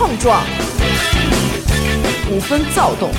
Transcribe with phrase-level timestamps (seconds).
[0.00, 0.42] 碰撞，
[2.30, 3.10] 五分躁动，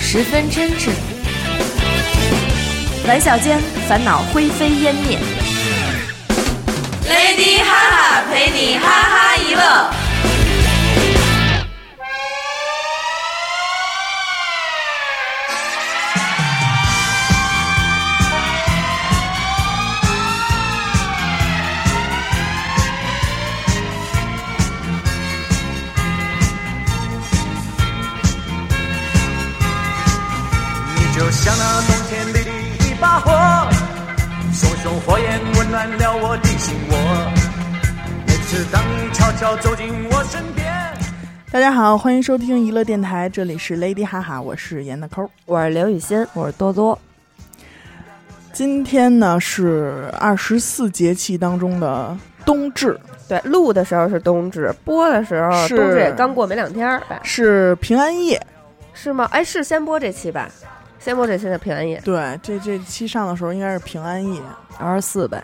[0.00, 0.88] 十分真挚。
[3.06, 5.20] 玩笑间，烦恼灰飞烟灭。
[7.08, 10.01] Lady 哈哈陪你哈哈一乐。
[31.32, 32.40] 像那冬天里的
[32.90, 33.32] 一把火，
[34.52, 36.96] 熊熊火焰温暖了我的心窝。
[38.26, 40.70] 每次当你悄悄走进我身边，
[41.50, 45.28] 大家好，欢迎收听娱乐电台，这里是 Lady 哈哈，我是严大抠。
[45.46, 46.96] 我是刘雨欣，我是多多。
[48.52, 57.18] 今天呢是二十四节气当中的冬至，对，录的时候是冬至，播的时候是冬至也刚过没两天儿吧？
[57.22, 58.38] 是平安夜。
[58.92, 59.26] 是吗？
[59.32, 60.46] 哎，是先播这期吧？
[61.04, 62.00] 先播这期的平安夜。
[62.04, 64.40] 对，这这期上的时候应该是平安夜，
[64.78, 65.42] 二十四呗，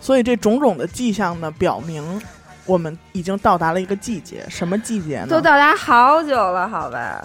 [0.00, 2.20] 所以这种种的迹象呢，表明
[2.66, 4.44] 我们已经到达了一个季节。
[4.48, 5.28] 什么季节呢？
[5.28, 7.24] 都到达好久了，好吧？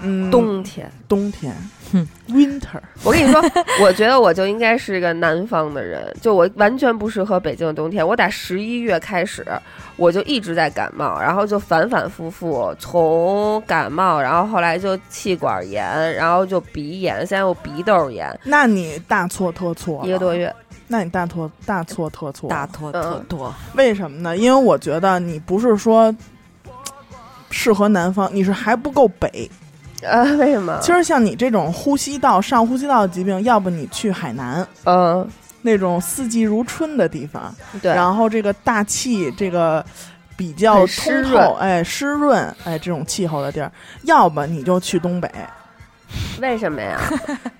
[0.00, 0.90] 嗯，冬天。
[1.08, 1.54] 冬天
[1.92, 2.80] 哼，winter。
[3.04, 3.40] 我跟你说，
[3.80, 8.06] 我觉得我就应该是一个南方的人，就我完全不适合北京的冬天。
[8.06, 9.46] 我打十一月开始，
[9.96, 20.54] 我就一直在感冒，然后就反反复复，从感冒，然后后来就气管炎，然后就鼻炎，现在又鼻窦炎，那你大错特错一个多月。
[20.88, 23.54] 那你大错大错特错，大错特错。
[23.74, 24.36] 为什么呢？
[24.36, 26.14] 因为我觉得你不是说
[27.50, 29.50] 适合南方，你是还不够北。
[30.06, 30.78] 呃，为什么？
[30.80, 35.28] 其实像你这种呼吸道上呼吸道的疾病，要不你去海南嗯，
[35.62, 39.84] 那种四季如春的地方，对，然后这个大气这个
[40.36, 43.70] 比较湿通润透，哎，湿润，哎，这种气候的地儿，
[44.02, 45.30] 要不你就去东北。
[46.40, 47.00] 为什么呀？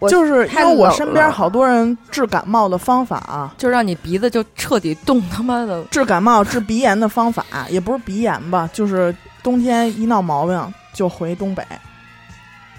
[0.08, 5.82] 就是因为我身边好多人治感冒的方法啊，就让你鼻子就彻底冻他妈的。
[5.90, 11.62] 治感冒、治鼻炎的方法，也不是鼻炎吧，就是冬天一闹毛病就回东北。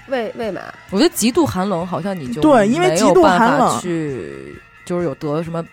[0.08, 0.62] 为为嘛？
[0.92, 5.64] 我觉得极度寒冷好像你就对因为没有极度办法寒冷去就是有得什么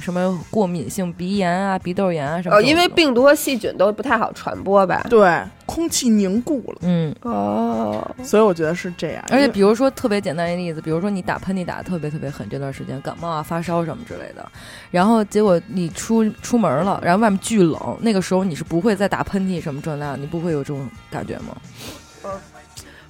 [0.00, 5.04] 什么过敏性鼻炎啊、鼻窦炎啊什么哦，因为病毒和细菌都不太好传播吧？
[5.10, 9.24] 对，空气凝固了，嗯，哦，所以我觉得是这样。
[9.28, 14.48] 而且比如说特别简单一例子，比如说你打喷嚏打的特别特别狠，这段时间感冒啊、发烧什么之类的，
[14.92, 21.56] 然后结果你出出门了，然后外面巨冷，那个时候你是不会再打喷嚏什么这那，你不会有这种感觉吗？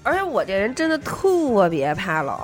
[0.09, 2.35] 而且我这人真的特别怕冷，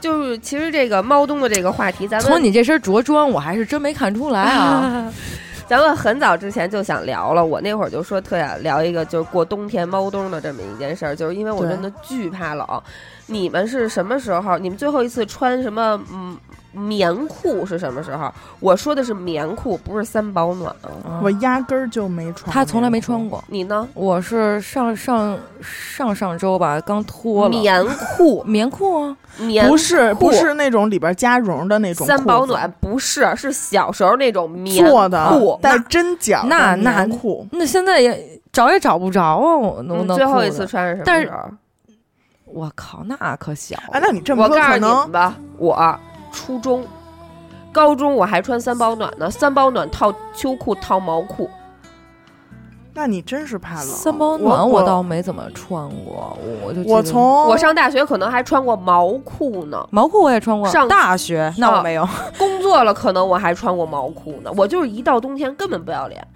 [0.00, 5.12] 就是其实这个猫冬的这个话题，咱们从你这身着装，我还是真没看出来啊。
[5.68, 12.66] 咱们很早之前就想聊了，我那会儿就说特想聊一个就是过冬天猫冬的这么一件事儿，就是因为我真的巨怕冷。
[13.26, 14.58] 你们是什么时候？
[14.58, 16.36] 你们最后一次穿什么嗯
[16.72, 18.32] 棉裤是什么时候？
[18.60, 21.20] 我说的是棉裤，不是三保暖啊。
[21.22, 23.28] 我压根儿就没穿，他从来没穿。
[23.28, 23.88] 过，你呢？
[23.94, 35.58] 我是上上上上周吧，刚脱了棉裤，棉裤啊，棉不是不是那种里边加绒的那种三保暖，不是是小时候那种棉做的裤。
[35.60, 41.40] 带针脚那那棉裤，那现在也找也找不着啊，我能不能嗯最后一次穿是什么但是时候？
[42.46, 43.82] 我靠，那可小了。
[43.92, 45.72] 哎，那你这么我告诉你说可能们吧，我
[46.32, 46.84] 初中、
[47.72, 51.48] 高中我还穿三保暖呢，三保暖套秋裤套毛裤。
[52.92, 53.86] 那你真是怕冷。
[53.86, 62.06] 三保暖我我倒没怎么穿过，我就我从我上大学可能还穿过毛裤呢，毛裤我也穿过，上大学那我没有。
[62.36, 64.50] 工作了可能我还穿过毛裤呢。
[64.56, 66.26] 我就是一到冬天根本不要脸，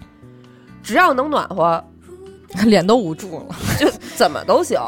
[0.81, 1.83] 只要能暖和
[2.65, 3.55] 脸都捂住了。
[3.77, 4.79] 就怎么都行。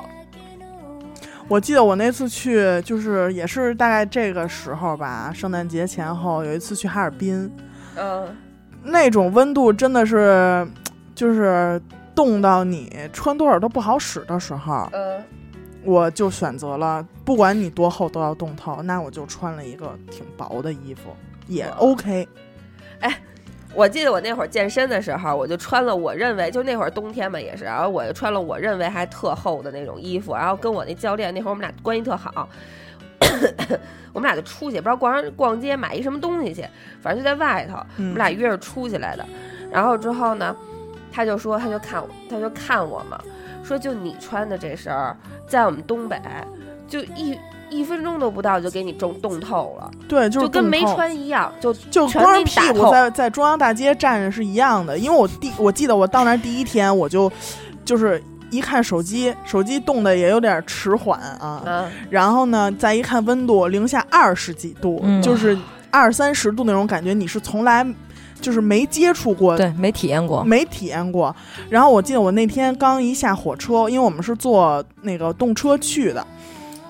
[1.50, 7.50] 我记得我那次去，就是也是大概这个时候吧，圣诞节前后有一次去哈尔滨，
[7.96, 8.36] 嗯，
[8.84, 10.68] 那种温度真的是，
[11.16, 11.82] 就是
[12.14, 15.24] 冻到你穿多少都不好使的时候，呃，
[15.86, 21.16] 我就选择了，不管你多厚都要冻透，那我就穿了一个挺薄的衣服，
[21.48, 22.28] 也 OK。
[23.78, 32.50] 我记得我那会儿健身的时候，我就穿了我认为就那会儿冬天嘛也是，然后我就穿了我认为还特厚的那种衣服，然后跟我那教练那会儿我们俩关系特好，
[34.12, 36.66] 我们俩就出去，不知道逛逛街买一什么东西去，
[37.04, 39.24] 反正就在外头，我嗯们俩约着出去来的。
[39.72, 40.56] 然后之后呢，
[41.12, 43.22] 他就说他就看我他就看我嘛，
[43.64, 45.16] 说就你穿的这身儿，
[45.48, 46.20] 在我们东北
[46.88, 47.38] 就一
[47.70, 57.32] 一分钟都不到就给你冻冻透了，对，就是就跟没穿一样，就就光着屁股在在中央大街站着是一样的，因为我第我记得我到那儿第一天我就
[57.84, 65.58] 就是一看手机，手机冻的也有点迟缓啊，嗯，然后呢再一看温度零下二十几度，嗯就是
[65.92, 67.86] 二三十度那种感觉，你是从来
[68.40, 69.58] 就是没接触过。
[69.58, 70.44] 对，没体验过。
[70.44, 71.36] 没体验过，
[71.70, 76.26] 然后我记得我那天刚一下火车，因为我们是坐那个动车去的，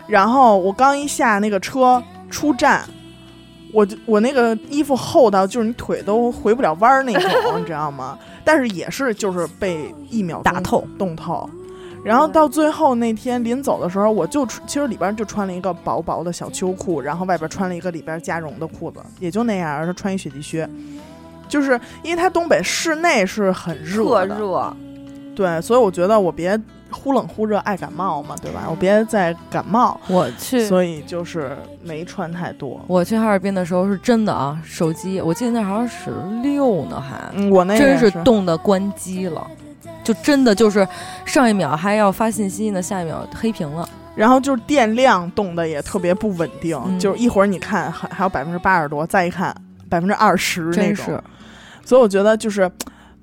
[0.07, 2.87] 然后我刚一下那个车出站，
[3.73, 8.17] 我就我那个衣服厚到就是你腿都回不了弯儿那种，你知道吗？
[8.45, 11.49] 但是也是就是被一秒钟打透冻透。
[12.03, 20.69] 然后到最后那天临走的时候，我就其实里边就穿了一个薄薄的小秋裤，然后外边穿了一个里边加绒的裤子，也就那样，然后穿一雪地靴。
[21.49, 24.73] 就是因为它东北室内是很热的，特热，
[25.35, 26.57] 对，所以我觉得我别
[26.91, 28.65] 忽冷忽热，爱感冒嘛，对吧？
[28.69, 32.79] 我别再感冒，我去，所以就是没穿太多。
[32.87, 36.11] 我去哈尔滨的时候是真的啊，手机我记得那好像十
[36.41, 39.45] 六呢，还嗯，我那真是冻得关机了，
[40.03, 40.87] 就真的就是
[41.25, 43.87] 上一秒还要发信息呢，下一秒黑屏了。
[44.15, 49.55] 然后就是电量冻得也特别不稳定，嗯就是一会儿你看还还有百分之八十多，再一看
[49.89, 51.21] 百分之二十那种。
[51.85, 52.69] 所以我觉得就是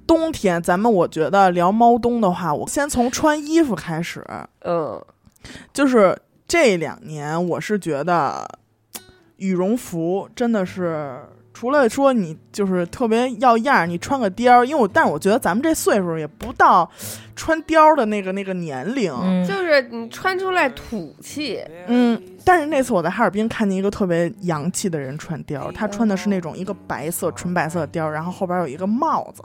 [0.06, 4.24] 冬天，咱们我觉得聊猫冬的话，我先从穿衣服开始。
[4.60, 5.02] 嗯，
[5.72, 8.48] 就是这两年，我是觉得
[9.36, 11.20] 羽绒服真的是。
[11.54, 16.90] 除了说你就是特别要样儿，你穿个貂儿，因为我，但是我觉得咱们这岁数也不到
[17.36, 29.42] 穿貂儿的那个那个年龄，嗯，就是你穿出来土气，嗯，但是那次我在哈尔滨看见一个特别洋气的人穿貂儿，他穿的是那种一个白色纯白色的貂儿，然后后边有一个帽子，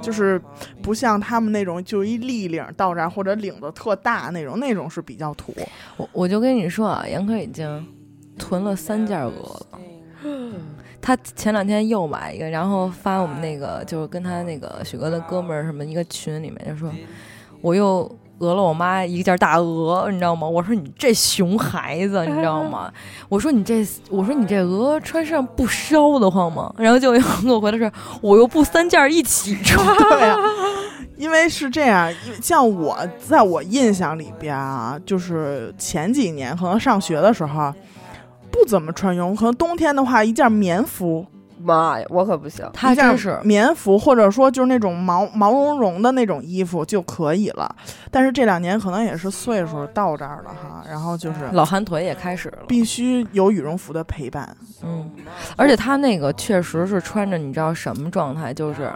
[0.00, 0.40] 就是
[0.82, 5.54] 不像他们那种就一立领到这儿或者领子特大那种，那种是比较土。
[5.98, 7.86] 我我就跟你说啊，杨科已经
[8.38, 9.78] 囤了三件鹅了。
[11.00, 16.92] 他前两天又买一个，然后发我们那个就是跟他那个许哥的哥们儿什么一个群里面就说，
[17.60, 20.48] 我又讹了我妈一件大鹅，你知道吗？
[20.48, 22.90] 我说你这熊孩子，你知道吗？
[23.28, 26.72] 我说你这我说你这鹅穿上不烧得慌吗？
[26.78, 27.90] 然后就又给我回的是，
[28.22, 29.84] 我又不三件一起穿。
[29.96, 30.36] 对呀、
[31.16, 37.70] 因为是这样，因为像我在我印象里边啊，就是前几年可能上学的时候
[38.50, 41.26] 不怎么穿羽绒服，可能冬天的话一件棉服，
[41.62, 42.68] 妈呀，我可不行。
[42.72, 47.74] 他真是棉服，或者说就是那种毛毛茸茸的那种衣服就可以了。
[48.10, 52.58] 但是这两年可能也是岁数到这儿了哈，然后就是老寒腿也开始了。
[52.66, 54.56] 必须有羽绒服的陪伴。
[54.82, 55.10] 嗯，
[55.56, 58.54] 而且他那个确实是穿着，你知道什么状态？
[58.54, 58.90] 就是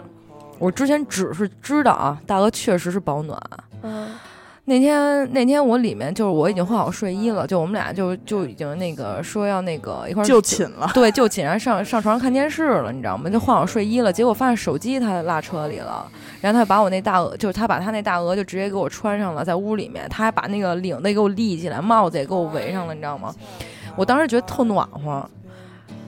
[0.57, 3.39] 我之前只是知道啊，大鹅确实是保暖。
[3.83, 4.07] 嗯，
[4.67, 13.29] 那天那天我里面就是我已经换好睡衣了，就我们俩就就已经那个说要那个一块儿就寝了，对，就寝，然后上上床上看电视了，你知道吗？
[13.29, 16.09] 就换好睡衣了，结果发现手机他落车里了，
[16.41, 23.31] 然后他把我那大鹅，就是他把他那大鹅就直接给我穿上了，在屋里面，他还把那个领子给我立起来，帽子也给我围上了，你知道吗？
[23.95, 25.29] 我当时觉得特暖和。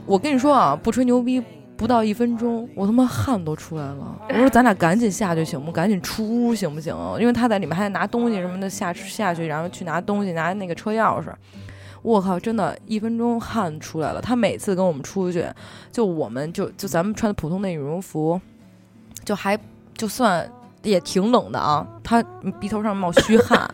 [0.08, 1.44] 我跟你说啊，不吹牛逼，
[1.78, 4.20] 不到一分钟，我他妈汗都出来了。
[4.30, 5.72] 我说咱俩赶紧下去行不？
[5.72, 6.96] 赶紧出屋行不行？
[7.20, 11.32] 因为他在里面还得拿东西什么的下下去，然后去拿东西，拿那个车钥匙。
[12.02, 14.20] 我靠，真的，一分钟汗出来了。
[14.20, 15.46] 他每次跟我们出去，
[15.92, 18.40] 就我们就就咱们穿的普通那羽绒服，
[19.24, 19.58] 就还
[19.96, 20.50] 就算
[20.82, 21.86] 也挺冷的啊。
[22.04, 22.24] 他
[22.60, 23.70] 鼻头上冒虚汗，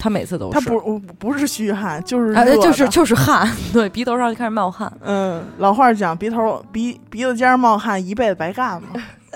[0.00, 0.58] 他每次都是。
[0.58, 4.90] 他不不是虚汗，就是啊，就是就是汗，对，鼻头上就开始冒汗。
[5.02, 8.88] 嗯，老话讲鼻头鼻鼻子尖儿冒汗，一辈子白干嘛，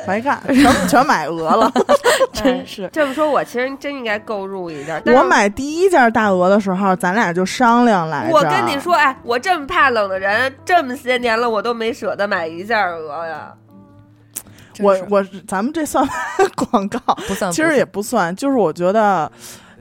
[0.07, 1.71] 白干，全全买鹅了。
[2.33, 2.89] 真是。
[2.91, 5.03] 这么说，我其实真应该购入一件。
[5.07, 8.35] 我买第一件大鹅的时候，咱俩就商量来着。
[8.35, 13.53] 我跟你，说，哎，我这么怕冷的人，这么些年了，我都没舍得买一件鹅呀。
[14.81, 16.03] 我我咱们这算
[16.57, 19.31] 广告，不算，其实也不算，就是我觉得。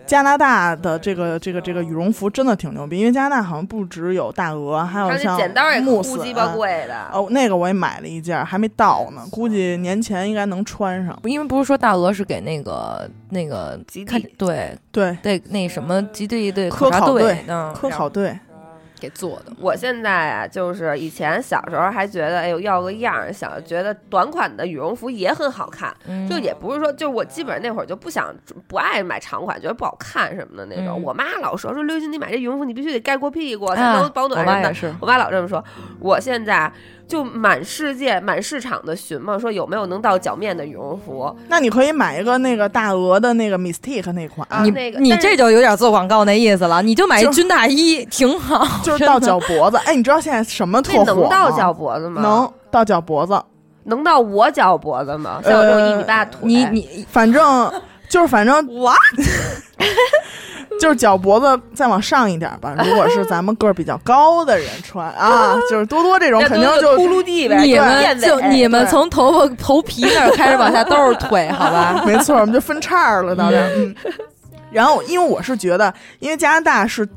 [0.05, 7.07] 加拿大的这个这个这个羽绒服真的挺牛逼，因为加拿大好像不只有大鹅，还有像剪刀也木斯呼鸡巴贵的。
[7.11, 11.17] 哦，那个我也买了一件，还没到呢，估计年前应该能穿上。
[11.23, 14.35] 因为不是说大鹅是给那个那个看基地。
[14.37, 18.39] 对对，对那什么基地队科考察队考队嗯科考队，
[19.03, 19.51] 给做的。
[19.59, 28.33] 我现在啊，就是以前小时候还觉得，哎呦要个样儿，想觉得短款的羽绒服也很好看，嗯就也不是说，就我基本上那会儿就不想
[28.67, 30.97] 不爱买长款，觉得不好看什么的那种。
[30.97, 34.97] 嗯我妈老说说刘星，你买这羽绒服你必须得盖过屁股才啊能保暖什么的。
[35.01, 35.61] 我妈老这么说。
[35.99, 36.71] 我现在
[37.07, 44.63] 就满世界满市场的寻嘛，说有没有能到脚面的羽绒服那你可以买一个那个大鹅的那个 Mistique 那款，啊？
[44.63, 49.77] 你你那个你这就有点做广告那意思了，你就买一军大衣挺好， 就是到脚脖子。
[49.85, 52.21] 哎，你知道现在什么特那火吗能到脚脖子吗？
[52.21, 53.43] 能到脚脖子，
[53.83, 55.41] 能到我脚脖子吗？
[55.43, 57.71] 像我这种一米八你你反正
[58.09, 58.91] 就是反正 我
[60.81, 62.75] 就是脚脖子再往上一点吧。
[62.85, 72.03] 如果是咱们个儿比较高的人穿啊， 就是多多这种肯定就秃噜地呗，你们就你们从头发头皮那儿开始往下都是腿，好吧？
[72.05, 73.57] 没错，我们就分叉儿了，到这。
[73.75, 73.95] 嗯，
[74.71, 77.07] 然后因为我是觉得，因为加拿大是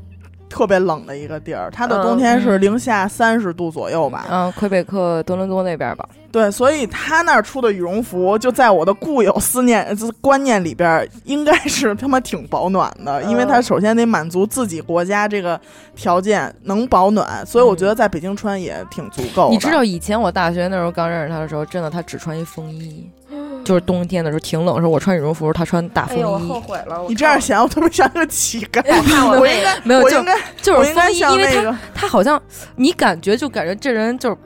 [0.49, 2.61] 特别冷的一个地儿，它的冬天是嗯。
[2.61, 4.25] 零下三十度左右吧。
[4.29, 15.59] 嗯，魁北克、多伦多那边吧，对，所以他那儿出的羽绒服，就在我的固有思念呃观念里边儿，应该是他妈挺保暖的，因为它首先得满足自己国家这个
[15.95, 19.51] 条件能保暖，所以我觉得在北京穿也挺足够的。
[19.53, 23.09] 你知道以前我大学那时候刚认识他的时候，真的他只穿一风衣，
[23.67, 27.03] 就是冬天的时候挺冷的时候，我穿羽绒服，他穿大风哎呦，我后衣，悔了。
[27.03, 28.81] 我你这样想，我特别像个乞丐。
[28.87, 30.23] 我看我那个我应该，没有就
[30.61, 32.41] 就是风衣，因为他他好像
[32.75, 34.37] 你感觉就感觉这人就是。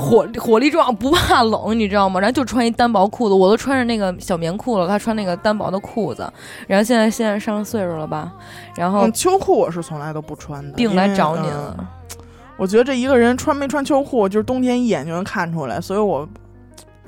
[0.00, 2.20] 火火力壮，不怕冷，你知道吗？
[2.20, 6.32] 然后就穿一单薄裤子，我都穿着那个小棉裤了，他穿那个单薄的裤子。
[6.68, 8.32] 然后现在现在上岁数了吧，
[8.76, 11.74] 然后嗯，秋裤我是从来都不穿的，病来找你了。
[11.76, 11.86] 嗯
[12.56, 16.28] 我觉得这一个人穿没穿秋裤，就是冬天一眼就能看出来，所以我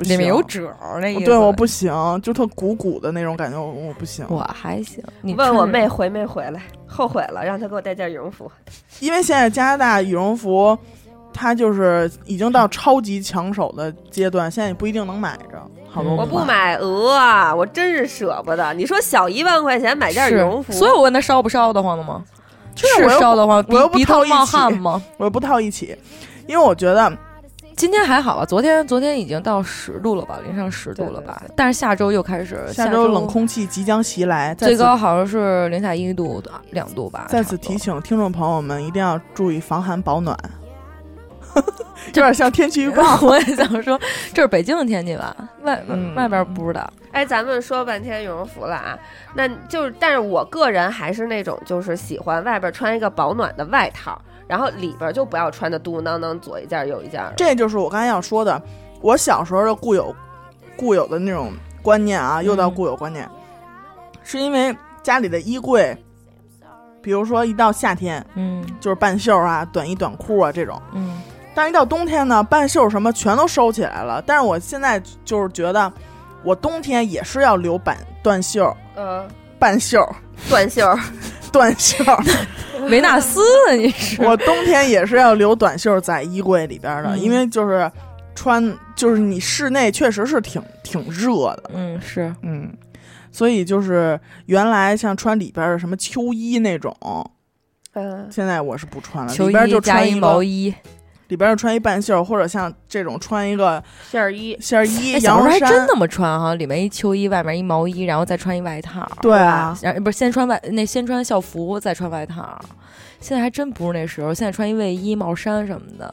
[0.01, 1.27] 不行里面有褶儿那意思。
[1.27, 1.93] 对，我不行，
[2.23, 4.25] 就特鼓鼓的那种感觉，我我不行。
[4.31, 5.05] 我还行。
[5.21, 8.51] 你问我妹回没回来，后悔了，让她给我带件羽绒服。
[9.01, 10.77] 因为现在加拿大羽绒服，
[11.35, 16.39] 它就是已经到超级抢手的阶段，现在也不一定能买着，好多嗯我不。
[16.39, 18.73] 买鹅啊，我真是舍不得。
[18.73, 22.25] 你说小一万块钱买件羽绒服，所以我问他烧不烧得慌的吗？
[22.75, 25.03] 是我烧得慌，鼻我又不鼻头冒套一起汗吗？
[25.19, 25.95] 我又不套一起，
[26.47, 27.13] 因为我觉得
[27.81, 28.45] 今天还好吧？
[28.45, 30.39] 昨天昨天已经到十度了吧？
[30.45, 31.39] 零上十度了吧？
[31.41, 37.25] 对对但是下周又开始，下周周冷空气即将袭来，最高好像是零下一度的两度吧。
[37.31, 40.39] 在此差不多提醒听众朋友们，一定要注意防寒保暖。
[42.13, 43.19] 有点像天气预报。
[43.25, 43.99] 我也想说，
[44.35, 45.35] 这是北京的天气吧？
[45.63, 46.87] 外嗯外边不知道。
[47.13, 48.99] 哎，咱们说半天羽绒服了啊，
[49.35, 54.21] 那就是，但是我个人还是那种，就是喜欢外边穿一个保暖的外套，
[54.51, 57.35] 然后里边就不要穿的嘟嘟囔囔，左一件右一件的。
[57.37, 58.61] 这就是我刚才要说的，
[59.01, 60.13] 我小时候的固有
[60.77, 61.53] 固有的那种
[61.83, 62.75] 观念啊，又到嗯。
[62.75, 63.31] 固有观念，
[64.25, 65.97] 是因为家里的衣柜，
[67.01, 68.67] 比如说一到夏天嗯。
[68.81, 71.23] 就是半袖啊、短衣短裤啊这种，嗯，
[71.55, 74.21] 但是一到冬天呢，半袖什么全都收起来了。
[74.27, 75.93] 但是我现在就是觉得，
[76.43, 79.29] 我冬天也是要留半短袖、嗯，
[79.61, 80.05] 半袖、
[80.49, 80.83] 短袖，
[81.51, 82.05] 短袖。
[82.89, 83.75] 维纳斯呢？
[83.77, 87.91] 你是 我冬天也是要留短袖在衣柜里边的，嗯因为就是
[88.35, 92.73] 穿，就是你室内确实是挺挺热的，嗯是嗯，
[93.31, 96.97] 所以就是原来像穿里边的什么秋衣那种，
[97.93, 100.73] 嗯，现在我是不穿了，里边就穿一穿毛衣。
[101.31, 109.09] 里边就穿一半袖，或者像这种穿一个线儿衣，线儿衣、哎，小时候羊绒衫，还真那么穿哈，里面一秋衣，外面一毛衣，然后再穿一外套。
[109.23, 112.61] 对啊，然后不是先穿外那先穿校服，再穿外套。
[113.21, 116.13] 现在还真不是那时候，现在穿一卫衣、帽衫什么的。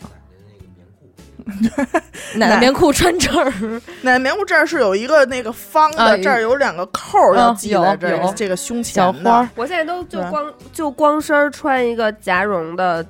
[2.35, 3.49] 奶奶棉裤穿这儿，
[4.01, 9.49] 奶奶棉裤这儿是有一个那个方的，啊这儿有两个扣儿要嗯系在这这个胸前的花儿。
[9.55, 13.05] 我现在都就光就光身儿穿一个夹绒的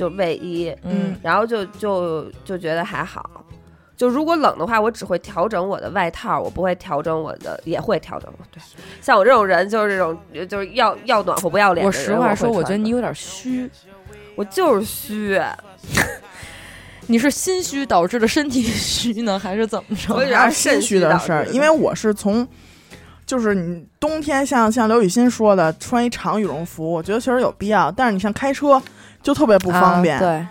[0.00, 3.44] 就卫衣，嗯，然后就就就觉得还好。
[3.94, 8.32] 就如果冷的话，我只会调整我的外套，我不会调整我的，也会调整。
[8.50, 8.58] 对，
[9.02, 11.92] 像我这种人，就是这种，就是要要暖和不要脸我。
[11.92, 13.70] 实话说，我觉得你有点虚，
[14.36, 15.38] 我就是虚，
[17.08, 20.22] 你是心虚导致的身体虚呢，还是怎么着我？
[20.22, 22.48] 有点肾虚的事儿，因为我是从，
[23.26, 28.82] 就是你冬天像像刘雨欣说的，穿一长羽绒服，我觉得确实有必要，但是你像开车
[29.22, 30.16] 就特别不方便。
[30.16, 30.46] 啊对，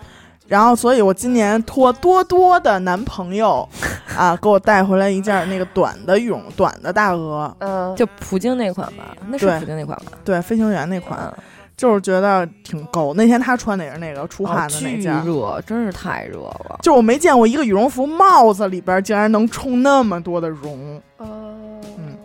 [0.47, 3.67] 然后，所以我今年托多多的男朋友
[4.17, 10.11] 啊，给我带回来一件那个短的羽绒短的大鹅，嗯，就普京那款吧，那是对普京那款吧？
[10.25, 11.33] 对，飞行员那款，嗯，
[11.77, 13.13] 就是觉得挺够。
[13.13, 15.23] 那天他穿的也是那个出哦汗的那巨件。
[15.23, 16.79] 热，真是太热了。
[16.81, 21.55] 就我没见过一个羽绒服帽子里边竟然能充那么多的绒，哦，
[21.97, 22.17] 嗯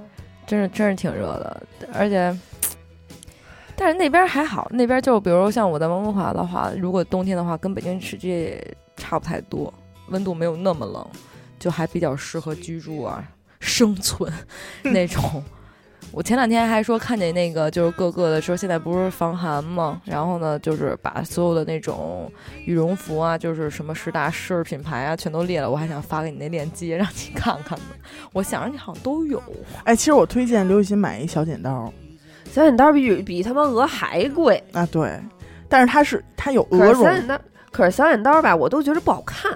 [0.47, 1.63] 真是真是挺热的，
[1.95, 2.37] 而且，
[3.77, 8.57] 但是那边还好，那边就比如像我在温哥华的话，如果冬天的话，跟北京实际
[8.97, 9.73] 差不太多，
[10.09, 11.07] 温度没有那么冷，
[11.59, 13.23] 就还比较适合居住啊、
[13.61, 14.33] 生存
[14.83, 15.43] 那种。
[16.13, 22.31] 我前两天还说看见那个，就是各个的说现在不是防寒嘛，然后呢，就是把所有的那种
[22.67, 25.69] 羽绒服啊，就是什么十大奢侈品牌啊，全都列了。
[25.69, 27.85] 我还想发给你那链接，让你看看呢。
[28.33, 29.43] 我想着你好像都有，
[29.83, 31.93] 哎，其实我推荐刘雨欣买一小剪刀
[32.51, 35.19] 小剪刀比比他妈鹅还贵，啊，对，
[35.69, 37.39] 但是它是它有鹅绒，是小剪刀，
[37.73, 39.51] 可是小剪刀吧，我都觉得不好看，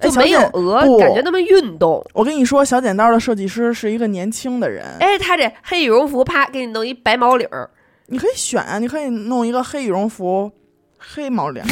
[0.00, 2.04] 哎，就没有，鹅不感觉那么运动。
[2.12, 7.70] 我跟你说，小剪刀的设计师是一个年轻的人，哎，他这黑羽绒服，啪给你弄一白毛领儿，
[8.06, 10.50] 你可以选啊，你可以弄一个黑羽绒服，
[10.98, 11.68] 黑毛领儿，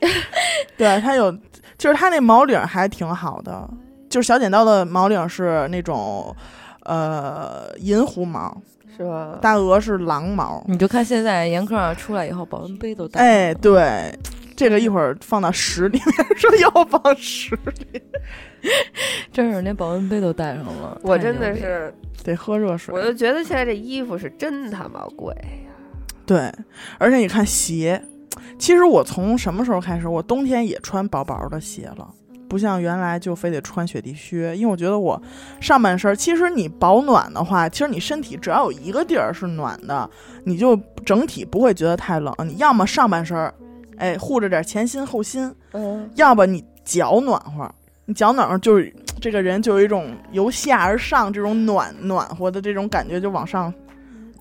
[0.76, 1.32] 对，它有，
[1.78, 3.66] 就是它那毛领儿还挺好的，
[4.10, 6.36] 就是小剪刀的毛领儿是那种。
[6.86, 8.54] 呃，银狐毛，
[8.96, 9.38] 是吧？
[9.42, 13.20] 大鹅是狼毛，你就看现在严科啊出来以后，保温杯都带。
[13.20, 14.16] 哎，，对，
[14.56, 17.58] 这个一会儿放到十里面，说要放十，
[19.32, 20.98] 真是连保温杯都带上了。
[21.02, 23.02] 我真的是，得喝热水我。
[23.02, 25.72] 就觉得现在这衣服是真他妈贵呀。
[26.24, 26.50] 对，
[26.98, 28.00] 而且你看鞋，
[28.58, 32.08] 其实我从什么时候开始，我冬天也穿薄薄的鞋了，
[32.54, 35.20] 不像原来就非得穿雪地靴，因为我觉得我
[35.58, 40.08] 上半身，其实你保暖的话，其实你身体只要有一个地儿是暖的，
[40.44, 42.32] 你就整体不会觉得太冷。
[42.44, 43.52] 你要么上半身，
[43.96, 47.68] 哎，护着点前心后心，嗯，要不你脚暖和，
[48.04, 53.74] 你脚暖和就是这个人就有一种由下而上这种暖暖和的这种感觉，就往上，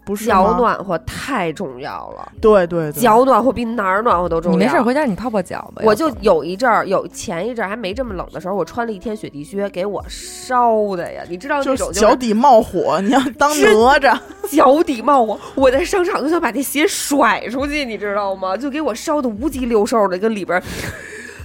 [0.05, 0.25] 不是？
[0.25, 4.57] 脚暖和太重要了，对对对，脚暖和比哪儿暖和都重要。
[4.57, 5.81] 你没事儿回家你泡泡脚吧。
[5.85, 11.23] 我就有一阵儿，有前一阵儿还没这么冷的时候，我穿了一天雪地靴，给我烧的呀！
[11.29, 14.19] 你知道那就种脚底冒火，你要当哪吒。
[14.51, 18.57] 脚底冒火，我在商场就想把那鞋甩出去，你知道吗？
[18.57, 20.63] 就给我烧的无鸡六兽的，跟里边儿，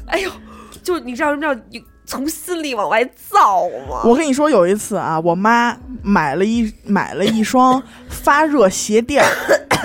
[0.07, 0.31] 哎呦，
[0.83, 4.01] 就你知道什么叫有从心里往外造吗？
[4.03, 9.29] 我跟你说，有一次啊，我妈买了一买了一双发热鞋垫儿，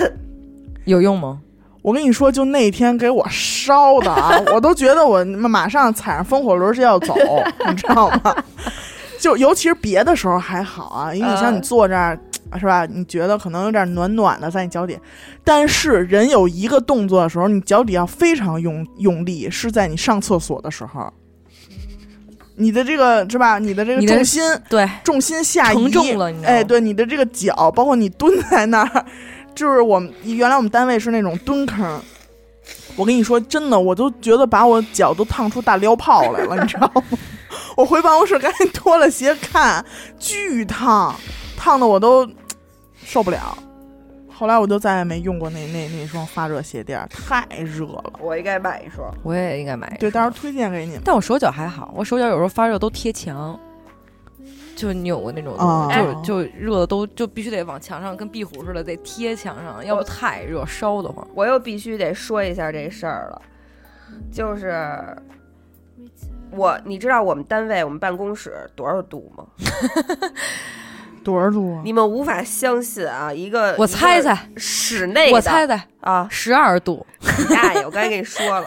[0.86, 1.40] 有用吗？
[1.82, 7.14] 我跟你说，就那天给我烧的啊， 我都觉得我马上踩上风火轮就要走，
[7.68, 8.34] 你知道吗？
[9.20, 12.18] 就尤其是别的时候还好啊，因为你像你嗯坐这儿。
[12.56, 12.86] 是吧？
[12.86, 14.96] 你觉得可能有点暖暖的在你脚底，
[15.42, 21.12] 但是人有一个动作的时候，你脚底要非常用用力，是在你上厕所的时候，
[22.56, 23.58] 你的这个是吧？
[23.58, 29.04] 你的这个重心对，重心下移承重了哎，对，你的这个脚，包括你蹲在那儿，
[29.54, 32.00] 就是我们原来我们单位是那种蹲坑。
[32.96, 37.02] 我跟你说，真的，我都觉得把我脚都烫出大撩泡来了，你知道吗？
[37.76, 39.84] 我回办公室赶紧脱了鞋看，
[40.18, 41.14] 巨烫，
[41.56, 42.28] 烫的我都
[43.04, 43.58] 受不了。
[44.34, 48.12] 后来我就再也没用过那那那双发热鞋垫儿，太热了。
[48.18, 49.08] 我应该买一双。
[49.22, 51.02] 我也应该买一双对，到时候推荐给你们。
[51.04, 53.58] 但我手脚还好，我手脚有时候发热都贴墙，
[54.74, 61.26] 就你有过那种哦东西，就就热的都就必须得往墙上，跟壁虎似的得贴墙上，要不太热烧得慌。
[61.32, 63.42] 我又必须得说一下这事儿了，
[64.32, 65.16] 就是
[66.50, 69.46] 我，你知道我们单位我们办公室多少度吗？
[71.24, 71.80] 多少度啊？
[71.82, 73.32] 你们无法相信啊！
[73.32, 77.80] 一个我猜，猜，室内的我猜猜，啊，十二度，你大爷！
[77.84, 78.66] 我刚才跟你说了，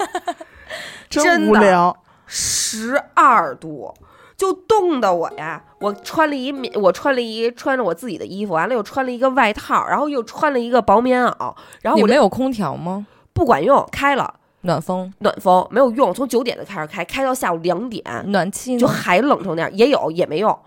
[1.08, 1.96] 真无聊。
[2.26, 3.94] 十二度，
[4.36, 5.64] 就冻得我呀！
[5.80, 13.08] 我穿了一棉，我穿了一穿着我自己的衣服，完了又穿了一个外套，然后又穿了一个薄棉袄，然后我没有空调吗？
[13.32, 20.60] 不管用，开了暖风、暖风没有用，从九点就开始开，开到下午两点，暖气呢就还冷成那样，也有也没用，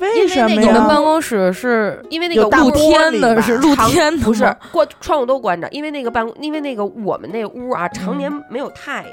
[0.00, 0.54] 为什么呀？
[0.54, 4.24] 因为那个你们办公室是因为那个大露天的是露天的。
[4.24, 9.12] 不是过窗户都关着，因为那个办公，因为那个我们那屋啊，常年没有太阳，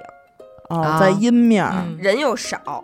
[0.70, 1.00] 哦，啊。
[1.00, 1.66] 在阴面
[1.98, 2.84] 人又少，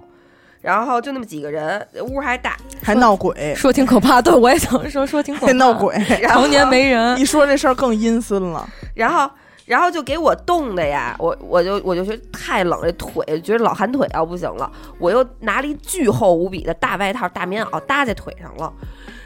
[0.62, 5.96] 然后就那么几个人，屋还大，还闹鬼，说挺可怕，对我也想说说挺可怕， 还闹，鬼，
[6.28, 8.68] 常年没人，一说这事儿更阴森了。
[8.94, 9.30] 然后。
[9.70, 18.74] 然后就给我冻的呀，我我就我就觉得太冷，这腿觉得老寒腿要不行了，我又拿了一巨厚无比的大外套、大棉袄搭在腿上了，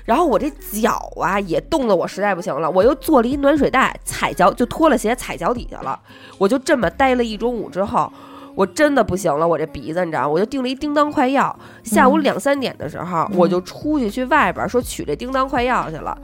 [0.03, 0.49] 然后我这
[0.81, 5.97] 脚啊也冻得我实在不行了，我又做了一暖水袋，踩脚就脱了鞋踩脚底下了，
[6.37, 8.11] 我就这么待了一中午之后，
[8.53, 10.27] 我真的不行了，我这鼻子你知道？
[10.27, 12.21] 我就订了一叮当快药，下午嗯。
[12.21, 16.17] 两三点的时候，我就出去去外边说取这叮当快药去了，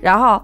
[0.00, 0.40] 然后。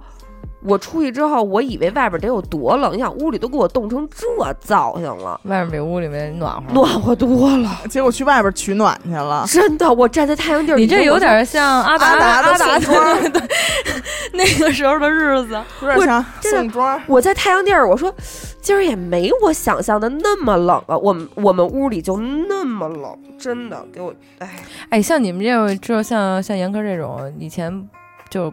[0.63, 4.27] 我出去之后，我以为外边得有多冷，你想屋里都给我冻成这
[4.61, 6.73] 造型了，外面比屋里面暖和。
[6.73, 9.91] 暖和多了，结果去外边取暖去了，真的。
[9.93, 13.43] 我站在太阳地儿，你这有点像阿达阿达的 对对对
[14.33, 17.01] 那个时候的日子，我有点像真的宋庄。
[17.07, 18.15] 我在太阳地儿，我说
[18.61, 24.57] 今儿也没我想象的那么冷啊，我们我们屋里就那么冷，真的给我哎，
[24.91, 27.89] 哎，像你们这种，就像像严哥这种，以前
[28.29, 28.53] 就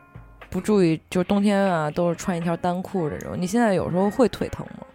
[0.49, 3.31] 不注意，就是冬天啊，都是穿一条单裤这种。
[3.37, 4.85] 你现在有时候会腿疼吗？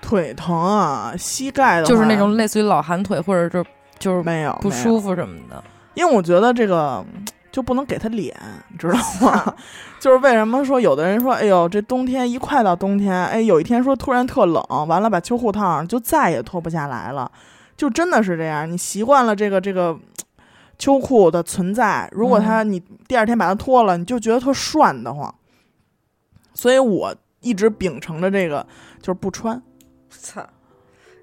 [0.00, 3.64] 腿疼啊，膝盖就是那种类似于老寒腿，或者是
[3.98, 5.62] 就是没有不舒服，服什么的。
[5.94, 7.04] 因为我觉得这个
[7.50, 8.32] 就不能给他脸，
[8.68, 9.54] 你知道吗？
[9.98, 17.28] 就是为什么说有的人说，哎呦，这冬天一快到冬天，哎，有一天说突然特冷，完了把秋裤套上，就再也脱不下来了，
[17.76, 18.70] 就真的是这样。
[18.70, 19.98] 你习惯了这个这个
[20.78, 25.34] 秋裤的存在，如果它你第二天把它脱了，你就觉得特涮的慌。
[26.54, 28.66] 所以我一直秉承着这个，
[29.00, 29.62] 就是不穿，
[30.10, 30.42] 操，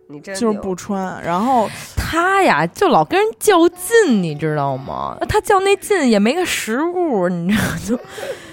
[0.09, 1.23] 你真就是不穿。
[1.23, 5.17] 然后他呀，就老跟人较劲，你知道吗？
[5.27, 7.99] 他较那劲也没个实物，你知道，就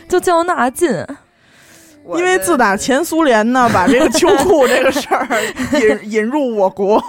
[0.08, 0.88] 就较那劲。
[2.16, 5.28] 因为自打前苏联呢，把这个秋裤这个事儿
[6.02, 7.00] 引 引入我国，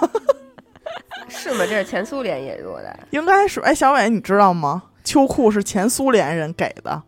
[1.32, 1.64] 是吗？
[1.68, 4.82] 这是前苏联引入的，应该是哎，小伟你知道吗？
[5.04, 7.02] 秋裤是前苏联人给的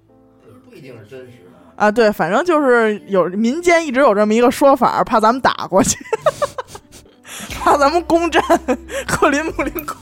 [0.69, 1.51] 不一定是真实的。
[1.77, 5.97] 啊，对，反正就是有民间一直有这么一个说法，怕咱们打过去，
[7.61, 8.43] 怕咱们攻占
[9.07, 9.97] 克林姆林宫。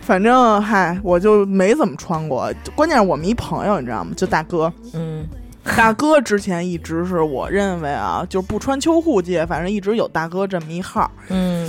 [0.00, 2.52] 反正嗨，我就没怎么穿过。
[2.74, 4.12] 关键是我们一朋友，你知道吗？
[4.16, 5.26] 就大哥，嗯，
[5.76, 11.10] 大哥之前一直是我认为啊，就不穿秋裤界，反正一直有大哥这么一号。
[11.28, 11.68] 嗯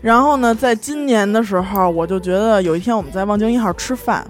[0.00, 4.24] 然后呢，在今年的时候，我就觉得有一天我们在望京一号吃饭，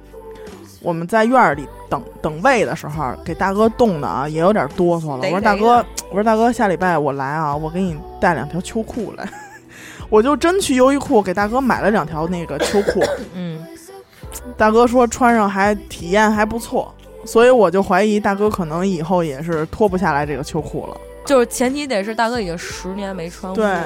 [0.81, 5.19] 我们在院儿里等等位的时候，给大哥冻的啊，也有点哆嗦了。
[5.25, 9.29] 我说大哥，我说大哥，下礼拜我来啊，我给你带两条秋裤来。
[10.09, 13.05] 我就真去优衣库给大哥买了两条那个秋裤，
[13.35, 13.63] 嗯，
[14.57, 16.95] 大哥说穿上还体验还不错，
[17.29, 20.97] 所以我就怀疑大哥可能以后也是脱不下来这个秋裤了。
[21.27, 23.77] 就是前提得是大哥已经十年没穿过，对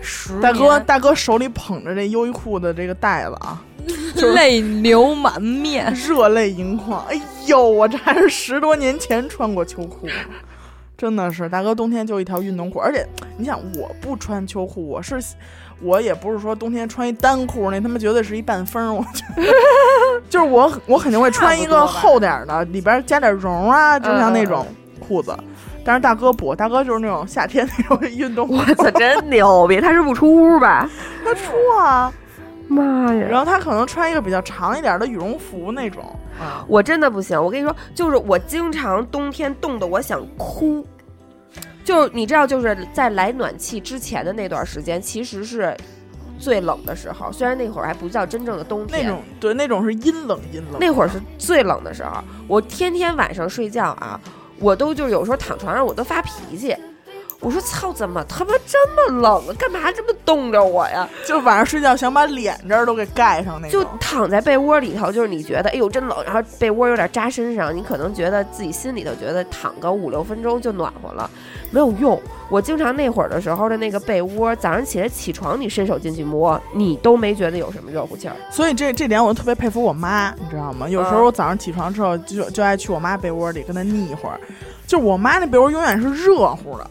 [0.00, 3.62] 十大哥，大哥手里捧着这优衣库的这个袋子啊，
[4.16, 5.92] 就是泪流满面。
[5.92, 7.04] 热泪盈眶。
[7.10, 10.08] 哎呦，我这还是十多年前穿过秋裤，
[10.96, 13.06] 真的是大哥冬天就一条运动裤，而且
[13.36, 15.22] 你想，我不穿秋裤，我是
[15.82, 19.42] 我也不是说冬天穿一单裤，那他妈绝对是一半风，我觉得
[20.30, 24.66] 就是我我肯定会穿一个厚点儿的，里边加点绒啊，就像那种
[25.00, 25.36] 裤子。
[25.84, 29.80] 但是大哥不，大哥就是那种夏天那种运动裤，我操，真牛逼！
[29.80, 30.88] 他是不出屋吧？
[31.24, 32.12] 他出啊，
[32.68, 33.26] 妈呀！
[33.28, 36.04] 然后他可能穿一个比较长一点的羽绒服那种
[36.40, 36.64] 啊。
[36.68, 40.86] 我真的不行，我跟你说，就是我经常冬天冻得我想哭。
[41.84, 45.76] 就是你知道，就是在来暖气之前的那段时间，其实是
[46.38, 47.30] 最冷的时候。
[47.32, 50.80] 虽然那会儿还不叫真正的冬天，那种对，那种是阴冷阴冷。
[50.80, 52.22] 那会儿是最冷的时候。
[52.46, 54.20] 我天天晚上睡觉啊，
[54.58, 56.76] 我都就是有时候躺床上我都发脾气。
[57.42, 59.54] 我说操，怎么他妈这么冷啊？
[59.58, 61.08] 干嘛这么冻着我呀？
[61.26, 63.88] 就晚上睡觉想把脸这儿都给盖上那种就。
[64.00, 71.30] 躺在被窝里头，就是你觉得哎呦真冷，然后被窝有点扎身上，你可能觉得自己心里头觉得躺个五六分钟就暖和了，
[71.70, 72.20] 没有用。
[72.50, 78.36] 我经常那会儿的时候的那个被窝，早上起来起床你伸手进去摸，你都没觉得有什么热乎气儿。
[78.50, 80.86] 所以这这点我特别佩服我妈，你知道吗？
[80.86, 84.38] 有时候我早上起床之后就就爱去我妈被窝里跟她腻一会儿，
[84.86, 86.90] 就我妈那被窝永远是热乎的，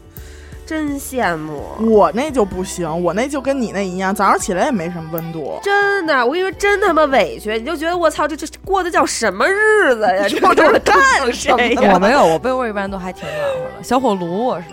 [0.71, 5.59] 真羡慕，我那就不行，我那就跟你那一样，早上起来也没什么温度。
[5.61, 10.25] 真的，我跟你说，真他妈委屈，你就觉得我操，这这过的叫什么日子呀？
[10.31, 10.97] 这这就是干
[11.33, 13.83] 谁呀我没有，我被窝一般都还挺暖和的。
[13.83, 14.67] 小火炉我是，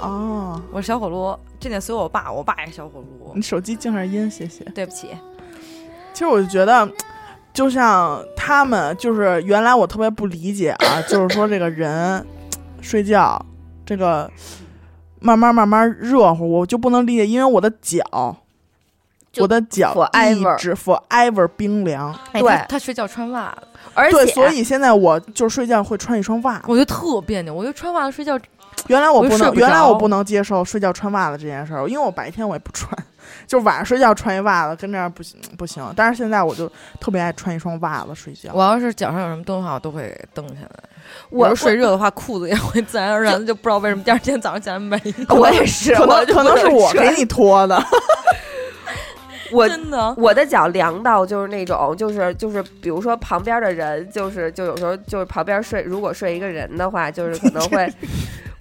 [0.00, 3.40] 哦，我是小火炉，这点随我爸，我爸也是小火炉你。
[3.40, 4.64] 手机静下音，谢谢。
[4.74, 5.06] 对不起，
[6.12, 6.90] 其实我就觉得，
[7.52, 12.26] 就像他们，就是原来我特别不理解啊，就是说这个人
[12.82, 13.40] 睡觉，
[13.86, 14.28] 这个
[15.22, 18.02] 慢慢慢慢热乎，我就不能理解，因为我的脚，
[19.38, 19.94] 我的脚
[20.30, 22.14] 一直 forever 冰凉。
[22.32, 26.64] 对哎他他睡觉穿袜子，对，而且所以现在我就睡觉会穿一双袜子。
[26.66, 27.54] 我觉得特别扭。
[27.54, 28.38] 我觉得穿袜子睡觉，
[28.88, 32.90] 原来我不能，原来我不能接受睡觉穿袜子这件事儿，因为我白天我也不穿，
[33.46, 35.82] 就晚上睡觉穿一袜子跟这儿不行不行。
[35.96, 38.50] 但是现在我就特别爱穿一双袜子睡觉。
[38.52, 40.82] 我要是脚上有什么东西的话，我都会蹬下来。
[41.30, 44.96] 我要睡热的话，裤子也会自 然而然的就不知道为什么第二天早上起来没
[45.28, 47.82] 我我也是，可能我可能是我给你脱的，
[49.52, 50.14] 我真的。
[50.16, 57.92] 我的脚凉到就是那种，就是就是，比如说旁边的人，就是就有时候就是旁边睡，如果睡一个人的话，就是可能会，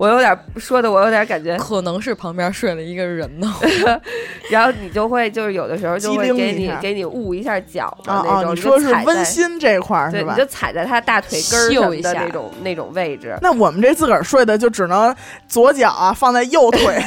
[0.01, 3.53] 我有点说的，我有点感觉，可能是旁边睡了一个人呢。
[4.49, 8.23] 然后你就会就是有的时候就会给你给你捂一下脚嘛啊啊！
[8.37, 10.45] 那种，你说是温馨这块儿对，是吧你就？
[10.47, 13.37] 踩在他大腿根儿的那种那种位置。
[13.43, 15.15] 那我们这自个儿睡的就只能
[15.47, 16.99] 左脚啊放在右腿，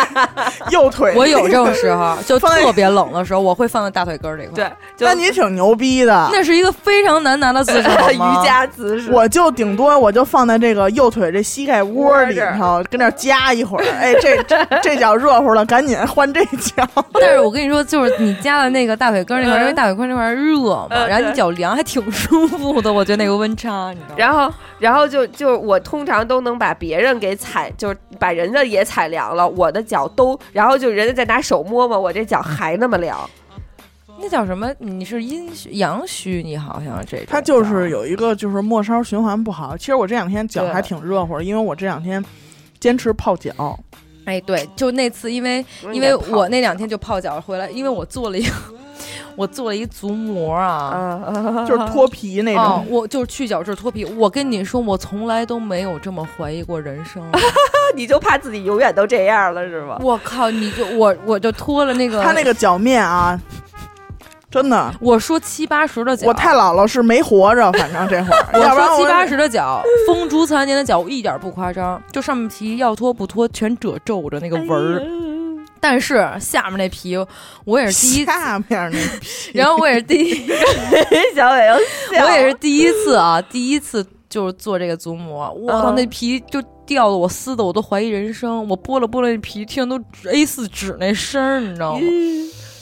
[0.72, 1.12] 右腿。
[1.14, 4.54] 我有这种时候， 就特别冷的时候，我会放在大腿根儿这块。
[4.54, 6.30] 对，，就那你挺牛逼的。
[6.32, 9.10] 那是一个非常难拿的姿势，瑜伽姿势。
[9.12, 13.84] 我就顶多我就放在这个右腿这膝盖窝里头，跟那儿夹一会儿。
[14.00, 16.86] 哎，这这这脚热乎了，赶紧换这脚。
[17.14, 22.92] 但是我跟你说，就是你夹的那个大腿根儿那块儿，嗯因为大腿根儿那块儿热嘛，嗯然后你脚凉，还挺舒服的。
[22.92, 24.14] 我觉得那个温差，你知道吗？
[24.16, 33.18] 然后，然后就就我通常都能把别人给踩，就是把人家也踩凉了，我的脚都，然后就人家再拿手摸摸我这脚还那么凉。
[34.20, 34.70] 那叫什么？
[34.78, 36.42] 你是阴虚阳虚？
[36.42, 39.76] 你好像这种它就是有一个就是末梢循环不好。
[39.76, 42.22] 其实我这两天脚还挺热乎的，因为我这两天
[42.78, 43.78] 坚持泡脚。
[44.26, 48.52] 哎，对，就那次，因为嗯因为我那两天就泡脚回来，因为我做了一个，
[49.34, 51.22] 我做了一足膜啊。
[51.26, 54.04] 啊，就是脱皮那哦种，，我就是去角质脱皮。
[54.04, 57.22] 我跟你说，我从来都没有这么怀疑过人生。
[57.96, 59.98] 你就怕自己永远都这样了是吗？
[60.00, 63.40] 我靠，你就我我就脱了那个，他那个脚面啊，
[64.50, 75.02] 真的，我说七八十的脚，我太姥姥是没活着，反正这会儿， 我说七八十的脚，风烛残年的脚，我一点不夸张， 就上面皮要脱不脱，全褶皱着那个纹儿。
[75.82, 77.16] 但是下面那皮，
[77.64, 80.46] 我也是第一，下面那皮，然后我也是第一，
[81.34, 85.94] 小伟又笑，我也是第一次啊，第一次就是做这个足膜，我操，嗯。
[85.94, 88.68] 那皮就掉的，我撕的我都怀疑人生。
[88.68, 89.98] 我剥了剥了那皮，听都
[90.30, 92.00] A 四纸那声儿，你知道吗？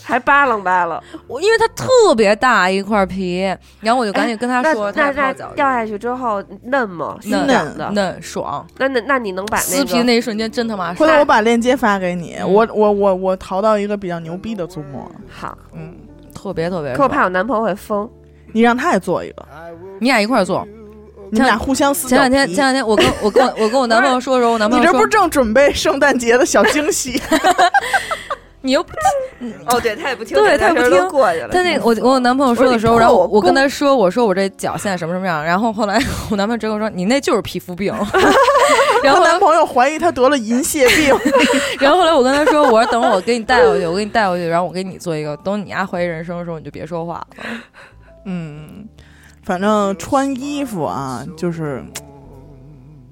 [0.09, 0.99] 还扒拉扒拉。
[1.27, 7.19] 我因为它特别大一块皮，然后我就赶紧跟他那说，那那掉下去之后嫩吗？
[7.21, 7.91] 新嫩的。
[7.93, 11.11] 嫩爽，那那那你能把那撕皮那一瞬间真他妈回爽。
[11.11, 12.37] 头我把链接发给你。
[12.41, 15.57] 嗯我我我我淘到一个比较牛逼的足膜，好？
[15.75, 15.95] 嗯，
[16.35, 17.09] 特别特别可我。
[17.09, 18.09] 怕我男朋友会疯。
[18.53, 19.47] 你让他也做一个，
[20.01, 20.67] 你俩一块做。
[21.31, 27.21] 你们俩互相撕前两天，前两天我跟我跟我我跟我男朋友说的时候，我男朋友说你这不是正准备圣诞节的小惊喜？
[28.61, 28.91] 你又不
[29.41, 31.49] 听哦，对他也不听，对他也不听过去了。
[31.49, 35.99] 他那个我跟我男朋友说的时候，然后我跟他说，我说我这脚现在什么什么样，然后后来
[36.31, 37.95] 我男朋友直跟我说，你那就是皮肤病。
[39.05, 41.15] 然后男朋友怀疑他得了银屑病，
[41.79, 47.27] 然后后来我跟他说，我说等会我给你带回去，我给你带回去，然后我给你做一个，等你丫怀疑人生的时候，你就别说话了。
[48.25, 48.89] 嗯，
[49.45, 51.83] 反正穿衣服啊，就是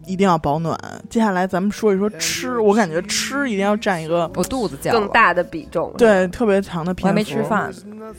[0.07, 0.79] 一定要保暖。
[1.11, 7.07] 接下来咱们说一说吃，我感觉吃一定要占一个我肚子叫更，大的比重。，对特别长的篇幅。
[7.07, 8.15] 我还没吃饭呢。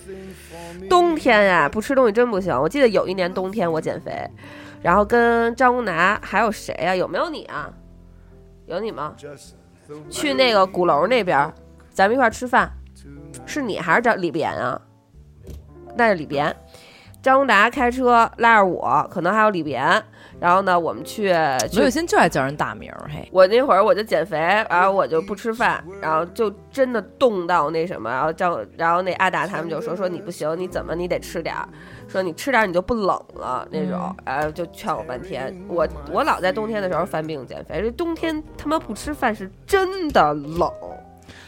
[0.89, 2.53] 冬天呀、不吃东西真不行。
[2.55, 4.29] 我记得有一年冬天我减肥，
[4.81, 7.69] 然后跟张宏达还有谁呀、有没有你啊？
[8.65, 9.15] 有你吗？
[10.09, 11.53] 去那个鼓楼那边儿，
[11.93, 12.69] 咱们一块儿吃饭，
[13.45, 14.79] 是你还是张李别啊？
[15.95, 16.53] 那是李别。
[17.21, 19.81] 张宏达开车拉着我，可能还有李别。
[20.39, 21.33] 然后呢，我们去
[21.69, 31.67] 去罗有心就爱叫人大名儿，嘿，我那会儿我就减肥，然后我就不吃饭，然后就真的冻到那什么，然后叫，然后那阿达他们就说说你不行，你怎么你得吃点儿，
[32.07, 35.55] 说你吃点儿你就不冷了那种，然后就劝我半天。
[35.67, 40.71] 我我老在冬天的时候犯病减肥，这冬天他妈不吃饭是真的冷。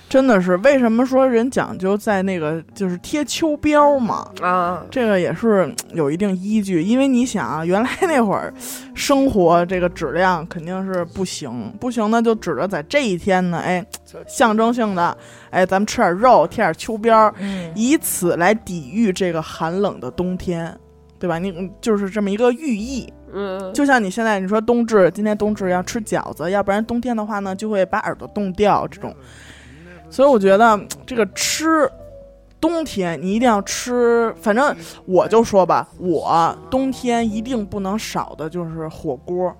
[0.09, 4.27] 真的是为什么说人讲究在那个就是贴秋膘嘛？
[4.41, 8.51] 啊，这个也是嗯有一定依据，因为你想啊，原来那会儿
[8.95, 13.85] 生活这个质量肯定是不行，不行呢就指着在这一天呢，哎，
[14.27, 15.15] 象征性的，
[15.51, 17.31] 哎，咱们吃点肉，贴点秋膘
[17.75, 20.75] 以此来抵御这个寒冷的冬天，
[21.19, 21.37] 对吧？
[21.37, 23.07] 你嗯就是这么一个寓意。
[23.31, 29.15] 嗯，就像你现在你说冬至，今天冬至要吃饺子，要不然冬天的话呢就会把耳朵冻掉这种。
[30.09, 31.89] 所以我觉得这个吃，
[32.59, 39.55] 冬天你一定要吃，反正我就说吧，我冬天一定不能少的就是火锅。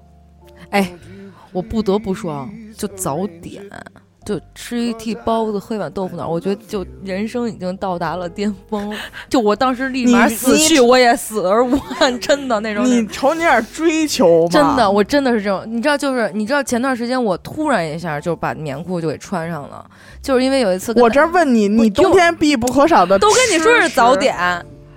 [0.72, 0.92] 哎，
[1.52, 3.64] 我不得不说啊，就早点。
[4.30, 8.96] 就吃一屉包子，喝一碗豆腐脑，我觉得就人生已经到达了巅峰。
[9.28, 12.86] 就我当时立马死去，我也死而无憾， 真的那种。
[12.86, 19.84] 你瞅你点追求吧，真的，我真的是这种，你知道，就是你知道前段时间我突然一下就把棉裤就给穿上了，
[20.22, 24.36] 就是因为有一次我这儿问你，你冬天必不可少的都跟你说是早点。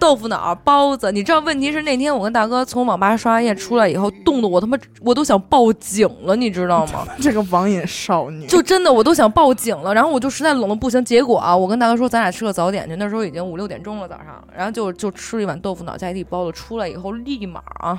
[0.02, 0.12] 点。
[0.12, 7.06] 豆腐脑、包子，你知道问题是那天我跟大哥从网吧刷完夜出来以后，冻得我他妈我都想报警了，你知道吗？
[7.22, 17.98] 这个网瘾少女，就真的我都想报警了，然后我就实在冷的不行，结果啊，我跟大哥说咱俩吃个早点去，那时候已经五六点钟了早上，然后就就吃了一碗豆腐脑加一屉包子，出来以后立马啊，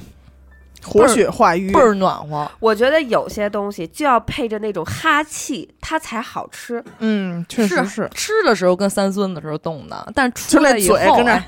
[0.84, 2.52] 活血化瘀倍，儿暖和。
[2.60, 6.84] 我觉得有些东西就要配着那种哈气，它才好吃。
[7.00, 8.10] 嗯，确实是。
[8.14, 11.48] 吃的时候跟三孙子时候冻的，但出来以后，嘴跟那儿哎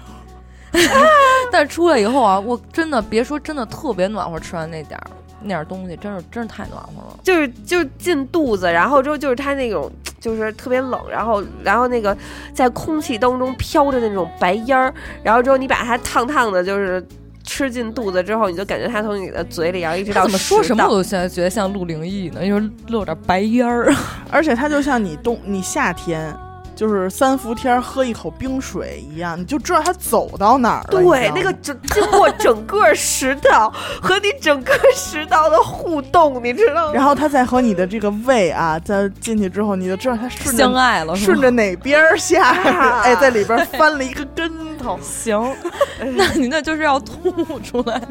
[1.52, 5.08] 但出来以后啊，我真的别说真的特别暖和，吃完那点儿
[5.42, 7.20] 那点儿东西，真是真是太暖和了。
[7.24, 12.18] 就是就是进肚子，然后之后就是它那种就是特别冷，然后然后那个
[12.54, 17.06] 在空气当中飘着那种白烟儿，然后之后你把它烫烫的，就是
[17.44, 23.94] 吃进肚子之后，你就感觉它从你的嘴里，然后一直到怎么说什么我都现在觉得像陆灵异呢，就是露点白烟儿。
[24.32, 26.36] 而且它就像你冬你夏天。
[26.76, 31.02] 就是三伏天喝一口冰水一样，你就知道它走到哪儿了。
[31.02, 36.94] 对那个整经过整个食道和你整个食道的互动，你知道吗？
[36.94, 45.56] 然后它再和你的这个胃啊，再进去之后，你就知道它顺相着爱了，顺着哪边儿下，啊哎，在里边翻了一个跟头，行，
[46.16, 48.02] 那你那就是要吐出来。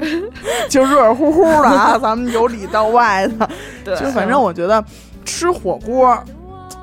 [0.68, 3.48] 就热热乎乎的啊，咱们由里到外的。
[3.84, 4.82] 对就反正我觉得
[5.24, 6.18] 吃火锅，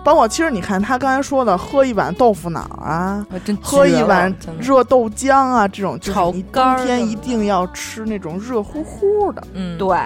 [0.03, 3.25] 包括其实你看他刚才说的，喝一碗豆腐脑啊，
[3.61, 9.97] 喝一碗热豆浆啊，这种就是炒你冬天一定要吃那种热乎乎的，嗯，对，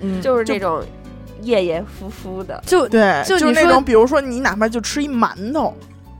[0.00, 0.82] 嗯，就是这种
[1.42, 2.62] 夜夜夫夫的。
[2.66, 5.74] 就对，就你说就是那种，比如说你哪怕就吃一馒头，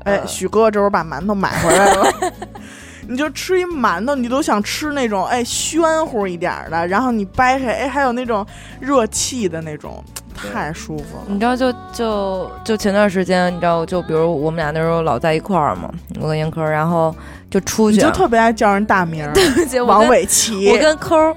[0.05, 2.13] 哎，嗯许哥这会儿把馒头买回来了。
[3.09, 8.47] 你就吃一馒头，你都想吃那种哎暄乎一点儿的，然后你掰开，哎，还有那种
[8.79, 10.03] 热气的那种，
[10.35, 11.25] 太舒服了。
[11.29, 15.91] 你知道就就就前段时间，你知道就比如我们俩那时候老在一块儿嘛，
[16.21, 17.15] 我跟严科，然后
[17.51, 19.29] 就出去，你就特别爱叫人大名
[19.87, 21.35] 王跟伟奇，我跟抠儿，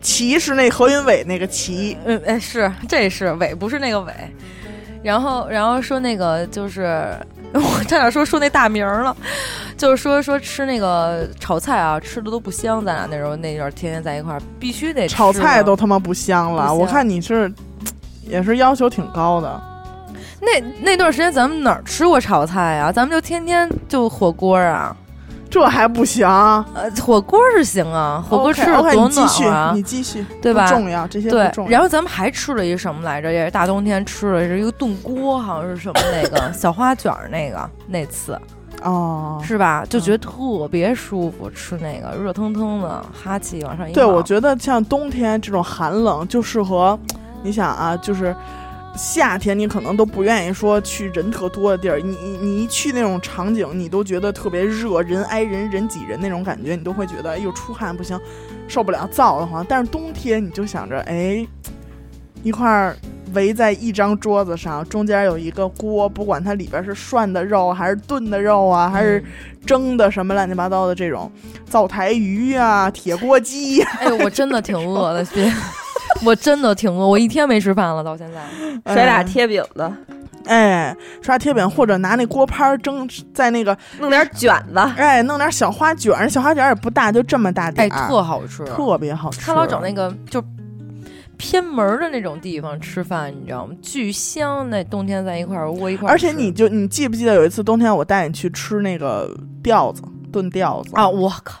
[0.00, 4.12] 齐是那何云伟那个齐，嗯，哎，是，这是伟，不是那个伟。
[5.00, 7.14] 然后，然后说那个就是，
[7.54, 9.16] 我差点说说那大名儿了，
[9.76, 12.84] 就是说说吃那个炒菜啊，吃的都不香。
[12.84, 16.66] 咱俩那时候那阵儿天天在一块儿，必须得吃炒菜都他妈不香了。
[16.66, 17.50] 香我看你是
[18.28, 19.60] 也是要求挺高的，
[20.40, 22.92] 那那段时间咱们哪儿吃过炒菜啊？
[22.92, 24.94] 咱们就天天就火锅啊，
[25.50, 26.26] 这还不行。
[26.28, 31.50] 呃，火锅是行啊，火锅吃着 OK，多你继续暖和啊，你继续，对吧重要，这些对。
[31.68, 33.32] 然后咱们还吃了一什么来着？
[33.32, 38.38] 也是大冬天吃了是一个炖锅，好像是什么那个 小花卷儿那个那次
[38.82, 39.84] 哦，是吧？
[39.88, 46.96] 就觉得特别舒服，吃那个热腾腾的，哈气往上一对，我觉得像冬天这种寒冷就适合，
[47.42, 48.34] 你想啊，就是
[48.96, 58.18] 夏天你可能都不愿意说去人特多的地儿，你你你一去那种场景，你都觉得特别热，人挨人，人挤人那种感觉，你都会觉得哎呦出汗不行，
[58.66, 59.64] 受不了，燥得慌。
[59.68, 61.46] 但是冬天你就想着哎，
[62.42, 62.96] 一块儿。
[63.34, 69.22] 围在一张桌子上，中间有一个锅，不管它里边是涮的肉还是炖的肉啊，还是
[69.66, 71.30] 蒸的什么乱七八糟的这种
[71.66, 75.44] 灶台鱼啊、铁锅鸡呀、哎呦，我真的挺饿的，别，
[76.24, 78.40] 我真的挺饿，我一天没吃饭了，到现在。
[78.94, 79.90] 甩俩贴饼子，
[80.46, 88.64] 哎，刷贴饼或者拿那锅拍儿蒸在那个，弄点卷子，哎，弄点小花卷儿，小花卷儿也不大，就这么大哎，点儿，特好吃。
[88.64, 89.40] 特别好吃。
[89.40, 90.42] 他老找那个就
[91.36, 93.74] 偏门儿的那种地方吃饭，你知道吗？
[93.82, 96.10] 巨香，那冬天在一块儿窝一块儿。
[96.12, 99.30] 而且你就你记不记得有一次冬天我带你去吃那个
[99.62, 101.08] 吊子炖吊子啊，？
[101.08, 101.60] 我靠，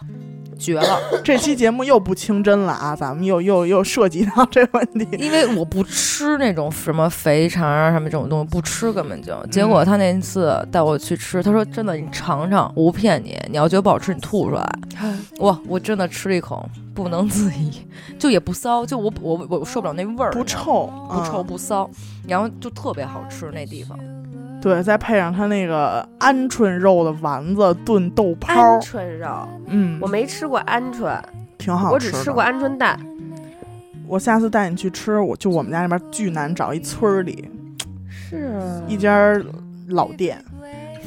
[0.58, 0.98] 绝了！
[1.22, 5.06] 这期节目又不清真了啊，咱们又又又涉及到这问题。
[5.18, 9.34] 因为我不吃那种什么肥肠啊什么这种东西，不吃根本就。
[9.46, 14.68] 结果他那次带我去吃，他说真的，你尝尝，我不骗你，你要觉得不好吃，你吐出来。
[15.38, 17.70] 哇，我真的吃了一口，不能自已，
[18.18, 21.88] 就也不骚，就我我我受不了那味儿，不臭，不臭嗯不骚，
[22.26, 23.96] 然后就特别好吃那地方。
[24.60, 31.20] 对，再配上它那个鹌鹑肉的丸子炖豆泡儿鹌，鹑肉，嗯我，没吃过鹌鹑，
[31.56, 32.12] 挺好我吃我。
[32.12, 32.98] 只吃过鹌鹑蛋。
[34.06, 37.48] 我下次带你去吃，我就我们家那边巨难找一村儿里
[38.08, 39.38] 是一家
[39.88, 40.42] 老店，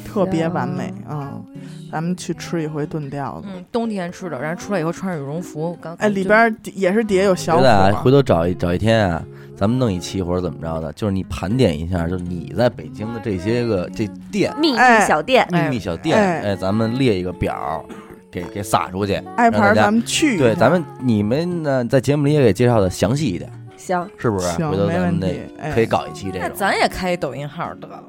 [0.04, 1.44] 特别完美嗯，
[1.92, 3.48] 咱们去吃一回炖吊子。
[3.54, 9.22] 嗯，冬天吃的，然后出来以后穿着羽绒服，刚哎，里边也是底下有小火啊，回，头找一找一天啊，
[9.54, 17.84] 咱们弄一期或者怎么着的，就是你盘点一下，就是你在北京的这些个这店秘密哎小店，秘密小店，哎哎，咱们列一个表，
[18.30, 19.22] 给给撒出去。
[19.36, 24.48] 挨盘咱们去对，咱们你们呢在节目里也给介绍的详细一点，行，是不是？
[24.66, 26.56] 回头咱们得哎可以搞一期这那种。
[26.56, 28.02] 咱也开一抖音号得了。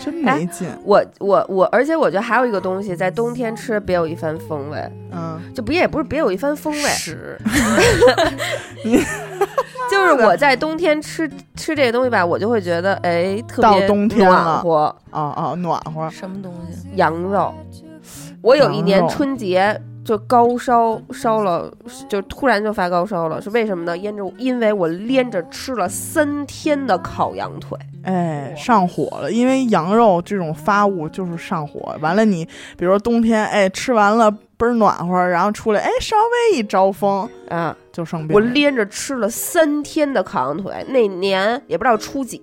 [0.00, 7.38] 真没劲，我我我，而且我觉得还有一个东西，在冬天吃别有一番风味，嗯，就不也不是别有一番风味，是，
[9.90, 16.88] 就是我在冬天吃吃这个东西吧，我就会觉得哎特别到冬天了暖和，哦哦，暖和，什么东西？
[16.94, 17.52] 羊肉。
[18.42, 21.72] 我有一年春节就高烧烧了，
[22.08, 23.96] 就突然就发高烧了，是为什么呢？
[23.96, 31.94] 因着因为我连着吃了三天的烤羊腿，哎，上火了，因为羊肉这种发物就是上火。
[32.00, 32.44] 完了你，
[32.76, 38.40] 比如说冬天，哎，吃完了倍儿暖和，然后出来，哎，稍微一招风啊，就生病我。
[38.40, 42.42] 连着吃了三天的烤羊腿，那年也不知道初几，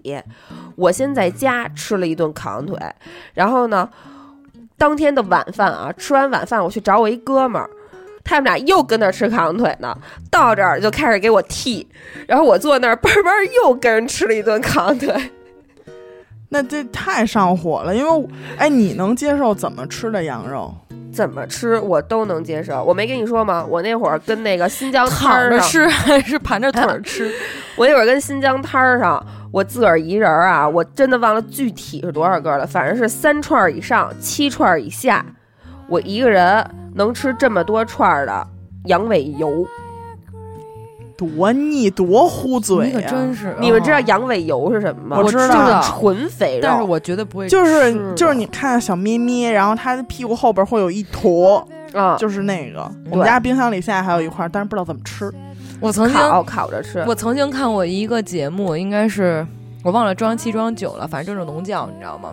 [0.76, 2.78] 我先在家吃了一顿烤羊腿，
[3.34, 3.90] 然后呢，
[4.78, 7.70] 当天的晚饭啊，吃完晚饭我去找我一哥们儿。
[8.24, 9.98] 他们俩又跟那儿吃烤羊腿呢，
[10.30, 11.88] 到这儿就开始给我剃，
[12.28, 15.32] 然后我坐那儿 嘣嘣又跟人吃了一顿烤羊腿。
[16.50, 20.74] 那这太上火了，因为哎，你能接受怎么吃的羊肉？
[21.18, 22.84] 怎么吃我都能接受。
[22.84, 23.66] 我没跟你说吗？
[23.68, 27.34] 我那会儿跟那个新疆摊儿吃 还是盘着腿儿 吃？
[27.76, 35.26] 我那会儿跟新疆摊儿上，我自个儿一人儿啊，我真的忘了具体是多少个了，反正是三串儿以上，七串儿以下，
[35.90, 36.64] 我一个人
[36.94, 38.48] 能吃这么多串儿的
[38.86, 39.68] 羊尾油。
[41.18, 45.18] 多腻，多糊嘴你真是，你们知道哦羊尾油是什么吗？
[45.18, 46.60] 我知道就是纯肥肉。
[46.62, 52.90] 但是我绝对不会吃就是就是你看小咩咩，然后它的屁股后边会有一坨，啊，就是那个。
[53.10, 55.34] 我们家冰箱里现在还有一块，但是不知道怎么吃。
[55.80, 57.04] 我曾经烤烤着吃。
[57.08, 59.46] 我曾经看过一个节目，应该是
[59.84, 62.32] 我忘了装七装九了，反正就是农教，你知道吗？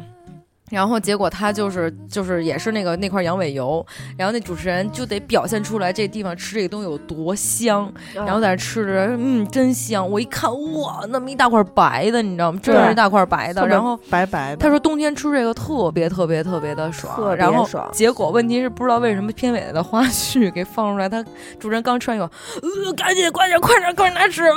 [0.75, 3.85] 然后结果他就是就是也是那个那块羊尾油，
[4.19, 10.11] 然后那主持人就得表现出来这地方吃这个东西有多香，然后在那吃着，嗯，真香。
[10.11, 12.59] 我一看，哇，那么一大块白的，你知道吗？
[12.61, 13.67] 真是一大块白的。
[13.69, 21.23] 然后白白的，他说冬天吃这个特别特别特别的爽，特别然后爽结果问题是不知道为什么片尾的花絮给放出来，他
[21.59, 22.29] 主持人刚吃完以后，
[22.63, 24.55] 呃，赶紧快点快点快点拿吃，呃、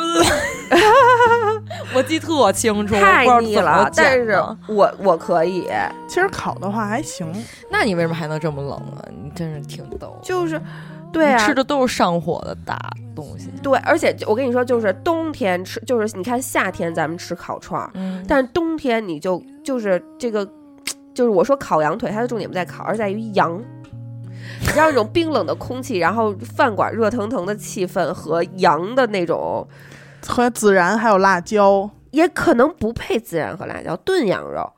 [1.94, 5.68] 我记特清楚，太腻了，但是我我可以，
[6.08, 7.32] 其实烤的话还行。
[7.70, 9.06] 那你为什么还能这么冷啊？
[9.24, 10.18] 你真是挺逗。
[10.24, 10.62] 就是，
[11.12, 12.80] 对啊，吃的都是上火的大
[13.16, 13.52] 东西。
[13.62, 20.48] 对，而且我跟你说，就是冬天吃，就是你看夏天咱们吃烤串儿，嗯，但是冬天你就就是这个，
[21.14, 23.62] 就是我说烤羊腿，它的重点不在烤，而在于羊。
[24.60, 29.68] 你知道那种冰冷的空气，然后饭馆热腾腾的气氛和羊的那种，
[30.26, 34.72] 和孜然还有辣椒，也可能不配孜然和辣椒炖羊肉。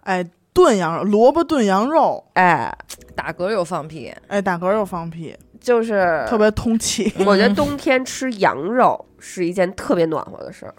[0.00, 0.24] 哎，
[0.54, 2.72] 炖羊肉，萝卜炖羊肉，哎，
[3.14, 7.12] 打嗝又放屁，哎，打嗝又放屁，就是特别通气。
[7.26, 10.74] 我觉得冬天吃羊肉是一件特别暖和的事儿。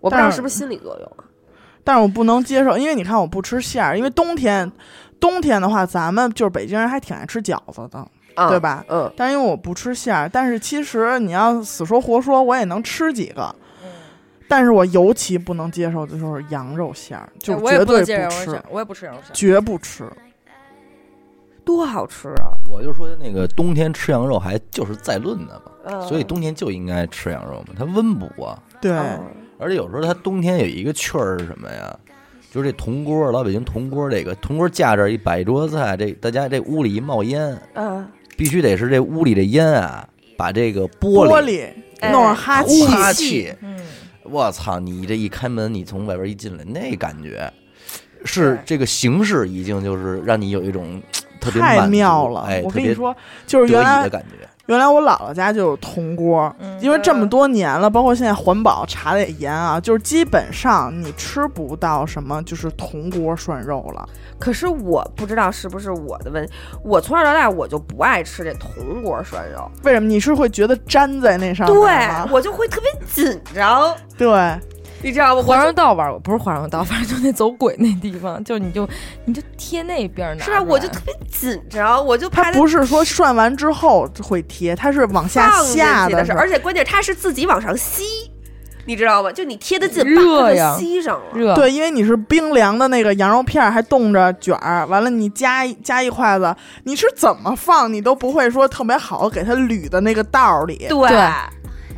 [0.00, 1.24] 我不知道是是不是心理作用啊？
[1.84, 4.70] 但是我不能接受，因为你看我不吃馅儿，因为冬天，
[5.20, 8.04] 冬天的话，咱们就是北京人还挺爱吃饺子的，
[8.34, 8.84] 啊，对吧？
[8.88, 13.54] 嗯，但是因为我不吃馅儿，但是其实你要死说活说，我也能吃几个。
[14.50, 19.34] 但是我尤其不能接受的就是羊肉馅儿，就我也绝对不接受羊肉吃馅，，我也不吃羊肉馅儿。
[19.34, 20.04] 绝不吃。
[21.64, 22.50] 多好吃啊！
[22.68, 28.60] 我就说那个冬天吃羊肉还就是在论的嘛，嗯所以冬天就应该吃羊肉嘛，它温补啊。
[28.80, 29.20] 对，嗯
[29.58, 31.96] 而且有时候它冬天有一个趣儿是什么呀？
[32.50, 38.04] 就是这铜锅，老北京铜锅这个铜锅架这儿一摆一桌子菜，这大家这屋里一冒烟，嗯，
[38.36, 41.68] 必须得是这屋里的烟啊，把这个玻玻璃
[42.00, 43.78] 哎弄上哈气，哈气，嗯，
[44.22, 44.78] 我操！
[44.78, 47.52] 你这一开门，你从外边一进来，那感觉
[48.24, 51.02] 是这个形式已经就是让你有一种
[51.40, 52.42] 特别太妙了。
[52.42, 53.16] 哎，特别我跟你说，
[53.46, 54.46] 就是得意原来的感觉。
[54.70, 64.08] 原来我姥姥家就有铜锅，嗯因为这么多年了，包括现在环保查的也严啊，就是基本上你吃不到什么就是铜锅涮肉了。
[64.38, 66.52] 可是我不知道是不是我的问题，
[66.84, 70.06] 我从小到大我就不爱吃这铜锅涮肉，为什么？
[70.06, 72.32] 你是会觉得粘在那上面对？
[72.32, 74.28] 我就会特别紧张，对，
[75.02, 75.42] 你知道吗？
[75.42, 78.88] 华容道玩过，不是华容道，反正就那走鬼那地方，就你就
[79.24, 80.62] 你就贴那边儿拿是啊？
[80.62, 88.04] 我就特别紧张，我就怕它不是说涮完之后会贴，它是往下下去的是，而且关键它是自己往上吸，
[88.84, 89.32] 你知道吗？
[89.32, 91.24] 就你贴的近，热呀把它就吸上了。
[91.32, 101.18] 热，对，因为你是冰凉的那个羊肉片儿，还冻着卷儿，完了你夹一夹一筷子，你是怎么放你都不会说特别好给它捋的那个道儿里，对对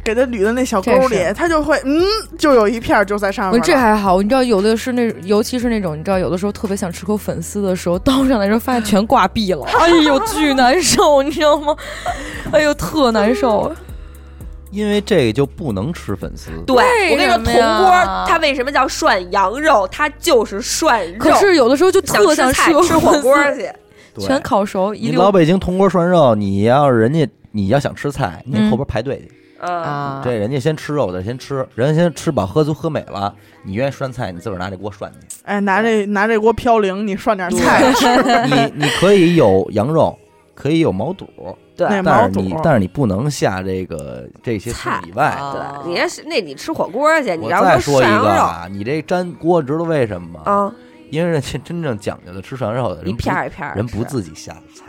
[0.04, 2.02] 给它捋到那小沟里这是，它就会嗯，
[2.36, 3.62] 就有一片儿就在上面。
[3.62, 11.76] 这还好，你知道有的是那，尤其是那种你知道有的时候特别想吃口粉丝的时候，倒上来之后发现全挂壁了， 哎呦巨难受，你知道吗？
[12.52, 13.72] 哎呦特难受。
[14.70, 16.50] 因为这个就不能吃粉丝。
[16.66, 17.90] 对，我跟你说，铜锅
[18.26, 19.86] 它为什么叫涮羊肉？
[19.92, 21.18] 它就是涮肉。
[21.18, 23.70] 可是有的时候就特想想吃吃火锅，去，
[24.18, 29.28] 全烤熟一你老北京铜锅涮肉，你要是人家你要想吃菜，你后边排队去。
[29.28, 30.20] 嗯，啊！
[30.24, 35.18] 这人家先吃肉的先吃，人家先吃饱喝足喝美了，你愿意涮菜，你自个儿拿这锅涮去。
[35.44, 38.06] 哎，拿这拿这锅飘零，你涮点菜吃。
[38.48, 40.18] 你你可以有羊肉，
[40.54, 41.28] 可以有毛肚，
[41.76, 45.26] 对但是你但是你不能下这个这些菜以外。
[45.26, 50.40] 啊对，你要是那你吃火锅去，你再说一涮羊肉个啊，你这粘锅知道为什么吗？
[50.44, 50.74] 啊，
[51.10, 54.84] 因为人家真正讲究的吃涮羊肉的人一片一片人不自己下的菜，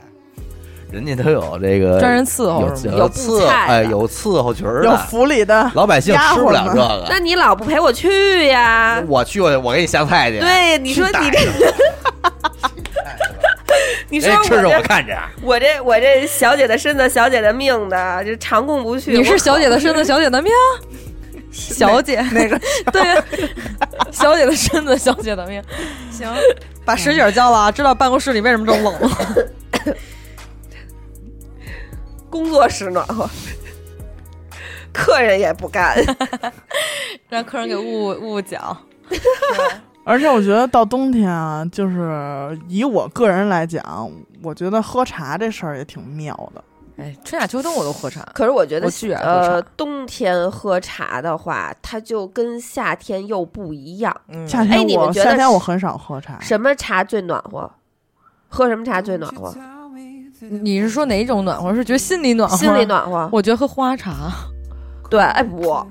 [0.94, 2.68] 人家都有这个专人伺候有？
[3.00, 7.04] 有伺候哎有伺候群儿有，府里的老百姓吃不了这个。
[7.10, 9.04] 那你老不陪我去呀？
[9.08, 10.40] 我去，我我给你下菜去。
[10.40, 11.40] 对，你说你这，
[14.08, 19.18] 你说吃着我看着，我这我这小姐的身子，小姐的命的，这长供不去。
[19.18, 20.52] 你是小姐的身子，小姐的命。
[21.52, 22.60] 小姐那个
[22.92, 23.02] 对，
[24.12, 25.62] 小姐的身子，小姐的命。
[26.12, 26.32] 行，
[26.86, 27.72] 把实景交了啊！
[27.72, 29.10] 知道办公室里为什么这么冷了？
[32.34, 33.30] 工作室暖和，
[34.92, 35.96] 客人也不干。
[37.30, 38.76] 让客人给捂捂脚。
[40.04, 44.12] 而且我觉得到冬天啊，就是以我个人来讲，
[44.42, 46.64] 我觉得喝茶这事儿也挺妙的。
[46.98, 48.24] 哎，春夏秋冬我都喝茶。
[48.34, 54.12] 可是我觉得呃，冬天喝茶的话，它就跟夏天又不一样。
[54.48, 57.70] 夏天我、你们觉得夏天我很少喝茶，什么茶最暖和？
[58.50, 59.56] 喝什么茶最暖和？
[60.50, 61.74] 你是说哪一种暖和？
[61.74, 62.58] 是觉得心里暖和？
[62.58, 62.86] 心里。
[62.86, 63.30] 暖和。
[63.32, 64.32] 我觉得喝花茶。
[65.10, 65.88] 对，哎不，我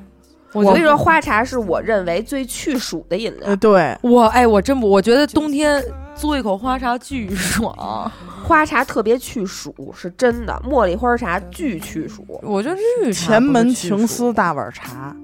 [0.53, 3.57] 我跟你说，花茶是我认为最去暑的饮料呃，。
[3.57, 5.82] 对，我哎，我真不，我觉得冬天
[6.16, 8.11] 嘬一口花茶巨爽。
[8.44, 10.53] 花茶特别去暑，是真的。
[10.68, 15.14] 茉莉花茶巨去暑，我觉得绿茶前门情思大碗茶，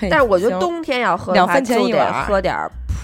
[0.00, 2.56] 嘿但是我觉得冬天要喝，两分钱一碗喝点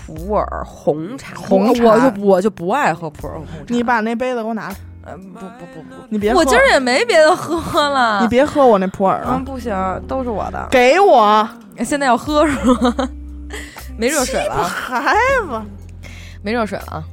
[0.06, 1.36] 普洱红茶。
[1.36, 3.74] 红茶我就我就不爱喝普洱红茶。
[3.74, 4.76] 你把那杯子给我拿来，呃
[5.16, 8.20] 不不不不，你别喝，我今儿也没别的喝了。
[8.22, 9.74] 你别喝我那普洱了嗯，，不行，
[10.06, 10.68] 都是我的。
[10.70, 11.48] 给我
[11.84, 13.08] 现在要喝是吗？
[13.96, 15.14] 没热水了啊，孩
[15.46, 15.60] 子，
[16.42, 17.04] 没热水了啊。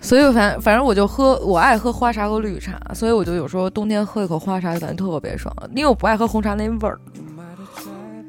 [0.00, 6.98] 所以反反正我就喝，我爱喝花茶和绿茶，所以我就有时候冬天喝一口花茶就感觉特别爽，因为我不爱喝红茶那味儿。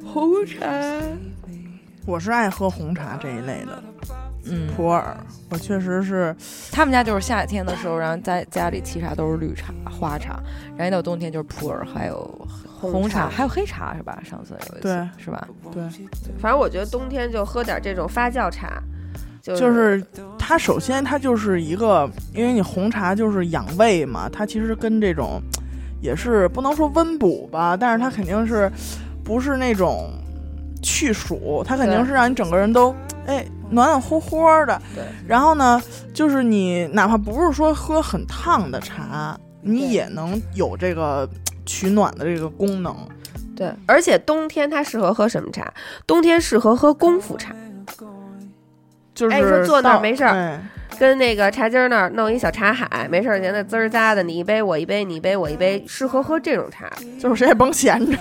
[0.05, 0.67] 红茶，
[2.05, 3.83] 我是爱喝红茶这一类的
[4.45, 5.03] 嗯，普洱，
[5.49, 6.35] 我确实是
[6.71, 10.41] 他们家就是夏天的时候，然后在家里沏茶都是绿茶、花茶，
[10.75, 12.47] 然后一到冬天就是普洱，还有
[12.79, 14.19] 红茶，还有黑茶是吧？
[14.23, 15.47] 上次有一次对是吧？
[15.71, 15.83] 对，
[16.39, 18.81] 反正我觉得冬天就喝点这种发酵茶，
[19.41, 20.03] 就就是
[20.39, 25.39] 它首先它就是一个，因为你红茶就是养胃嘛，它其实跟这种
[26.01, 28.71] 也是不能说温补吧，但是它肯定是
[29.23, 30.09] 不是那种
[30.81, 34.81] 去暑，它肯定是让你整个人都哎暖暖和和的。
[34.95, 35.81] 对，然后呢，
[36.13, 41.29] 就是你哪怕不是说喝很烫的茶，你也能有这个
[41.65, 42.95] 取暖的这个功能。
[43.55, 45.71] 对，而且冬天它适合喝什么茶？
[46.07, 47.53] 冬天适合喝功夫茶，
[49.13, 50.59] 就是哎说坐那儿没事儿哎
[50.97, 56.91] 跟那个茶几儿那儿弄一小茶海，没事儿闲的滋儿咂的，你一杯我一杯，你一杯我一杯，适合喝这种茶。
[57.19, 58.17] 就是谁也甭闲着，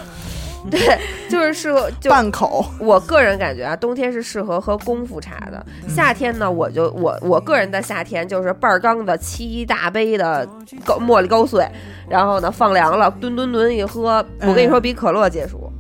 [0.68, 0.98] 对，
[1.28, 2.64] 就是适合就半口。
[2.78, 5.64] 我个人感觉啊，冬天是适合喝功夫茶的。
[5.88, 10.46] 夏天呢，我就我我个人的夏天就是半儿缸的沏一大杯的
[10.84, 11.66] 高茉莉高碎，
[12.08, 15.70] 然后呢放凉了，吨吨吨一喝，我跟你说比可乐解暑。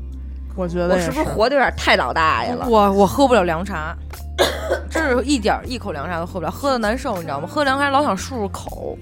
[0.56, 2.66] 我觉得我是不是活的有点太老大爷了？
[2.68, 3.96] 我我喝不了凉茶，
[4.90, 7.46] 真是一点儿一口凉茶都喝不了，喝的难受，你知道吗？
[7.46, 8.96] 喝凉茶老想漱漱口，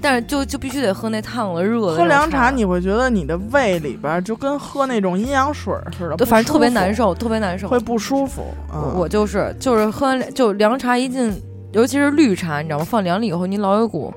[0.00, 1.96] 但是就就必须得喝那烫的热的。
[1.96, 7.68] 喝凉茶，你会觉得你的胃里边儿就跟喝那种阴阳水儿似的，对，反正特别难，受，特别难受。
[7.68, 8.42] 会不舒服。
[8.72, 11.32] 嗯，我就是就是喝完就凉茶一进，
[11.72, 12.84] 尤其是绿茶，你知道吗？
[12.84, 14.12] 放凉了以后，你老有股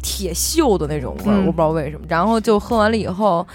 [0.00, 2.04] 铁锈的那种味儿，嗯我不知道为什么。
[2.08, 3.46] 然后就喝完了以后，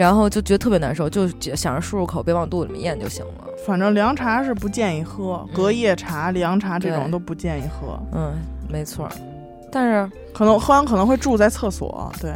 [0.00, 3.44] 然后就觉得特别难受，就想着漱漱口，别往肚子里面咽就行了。
[3.66, 8.32] 反正凉茶是不建议喝，隔夜茶、凉茶这种都不建议喝，嗯，
[8.66, 9.12] 没错儿。
[9.70, 12.10] 但是可能喝完可能会住在厕所。
[12.18, 12.32] 对，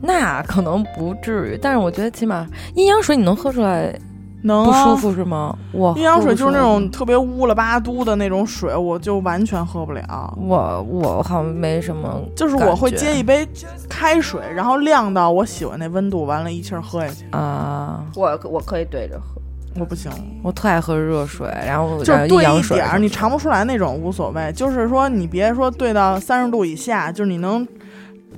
[0.00, 3.94] 那可能不至于，但是我觉得起码阴阳水你能喝出来
[4.42, 4.96] 能啊不舒。
[4.96, 5.56] 服是吗？
[5.72, 10.38] 我阴阳水就是那种特别乌了吧嘟的那种水，我就完全喝不了。
[10.40, 13.46] 我我好像没什么，就是我会接一杯
[13.88, 17.24] 开水，然后晾到我喜欢那温度，完了一气儿喝下去。
[17.32, 19.40] 啊，我我可以对着喝。
[19.78, 20.10] 我不行，
[20.42, 24.52] 我特爱喝热水，然后就是兑一点儿，你尝不出来那种无所谓。
[24.52, 27.64] 就是说，你别说兑到三十度以下，就是你能，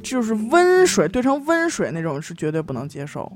[0.02, 3.32] 就是温水兑成温水那种是绝对不能接受。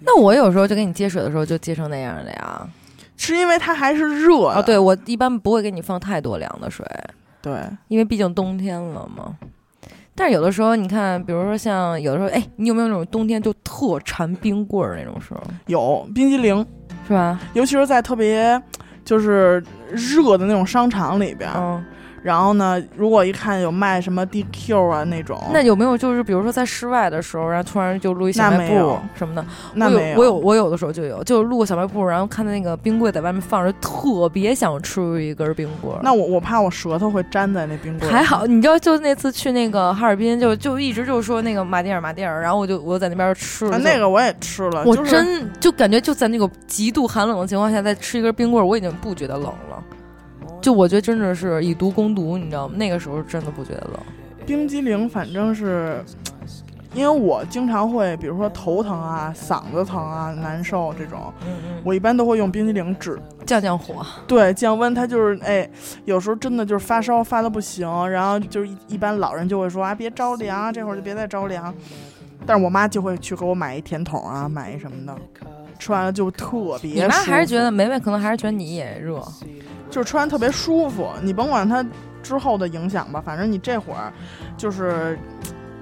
[0.00, 2.68] 那我有时候就给你接水的时候就接成那样的呀。
[3.16, 4.54] 是因为它还是热的。
[4.54, 6.86] 啊，对，我一般不会给你放太多凉的水，
[7.42, 9.36] 对，因为毕竟冬天了嘛。
[10.14, 16.64] 但是有的时候，你看，比如说像有的时候，哎，你有没有那种冬天就特馋冰棍儿那种时候，有冰激凌，
[17.06, 17.38] 是吧？
[17.52, 18.60] 尤其是在特别
[19.04, 21.84] 就是热的那种商场里边，嗯，
[22.22, 29.44] 然后呢，如果一看有卖什么 DQ 啊那种，那有没有就是比如说在室外的时候，然后突然就录一小卖部什么的？
[29.74, 36.00] 那没我有我有我有的时候就有，就路过小卖部，然后看到那个冰柜在外面放着，特别想吃一根冰棍儿。
[36.02, 38.12] 那我我怕我舌头会粘在那冰棍儿。
[38.12, 49.79] 还好，你知道，就那次去那个哈尔滨，就就一直就说那个马迭尔马迭尔，然后我就我在那边吃了、啊，那个我也吃了，我就是真就感觉就在那个极度寒冷的情况下，再吃一根冰棍儿，我已经不觉得冷了。
[50.60, 52.74] 就我觉得真的是以毒攻毒，你知道吗？
[52.76, 54.00] 那个时候真的不觉得冷。
[54.46, 56.04] 冰激凌，反正是。
[56.92, 63.16] 因为我经常会，比如说头疼啊、嗓子疼啊、难受这种，嗯嗯，我一般都会用冰激凌治。
[63.46, 64.04] 降降火。
[64.26, 65.70] 对，降温，它就是哎，
[66.04, 71.72] 有时候真的就是发烧发的不行，然后就是一一般老人就会说啊，别着凉，这会儿就别再着凉。
[72.44, 75.16] 但是我妈就会去给我买一甜筒啊，买一什么的，
[75.78, 79.22] 吃完了就特别你妈还是觉得梅梅可能还是觉得你也热，
[79.90, 81.08] 就是穿特别舒服。
[81.22, 81.84] 你甭管它
[82.22, 84.12] 之后的影响吧，反正你这会儿
[84.56, 85.18] 就是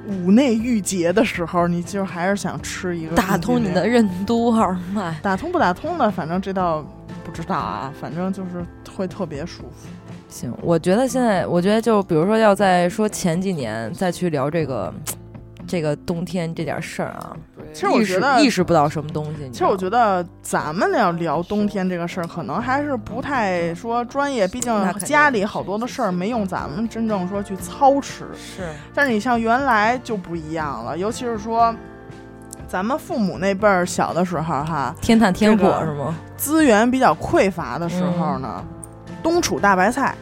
[0.07, 5.19] 五内郁结的时候，你就还是想吃一个打通你的任督二脉。
[5.23, 6.83] 打通不打通的，反正这倒
[7.25, 8.65] 不知道啊，反正就是
[8.97, 9.89] 会特别舒服。
[10.29, 14.93] 行，我觉得现在，我觉得就比如说要再说前几年再去聊这个
[15.69, 17.37] 这个冬天这点事儿啊，
[17.73, 19.49] 其实我觉得意识不到什么东西。
[19.53, 28.25] 其实我觉得得咱们要聊冬天这个事儿，可能还是不太说专业，毕竟家里好多的事儿没用咱们真正说去操持。
[28.35, 28.63] 是
[28.95, 31.75] 但是你像原来就不一样了，尤其是说
[32.67, 36.15] 咱们父母那辈儿小的时候哈，天探天这个火是吗？
[36.37, 38.65] 资源比较匮乏的时候嗯呢，
[39.23, 40.15] 冬储大白菜，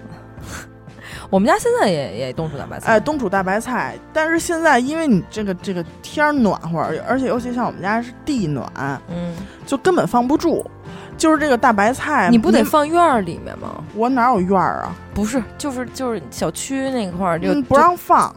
[1.30, 2.92] 我们家现在也也冬储大白菜。
[2.92, 3.94] 哎，冬储大白菜。
[4.12, 8.70] 但是现在因为你这个这个天儿暖和，而且尤其像我们家是地暖，
[9.08, 9.34] 嗯，
[9.66, 10.68] 就根本放不住。
[11.16, 13.82] 就是这个大白菜，你不得放院儿里面吗？
[13.94, 14.94] 我哪有院儿啊？
[15.14, 18.34] 不是，就是就是小区那块儿就、嗯，不让放，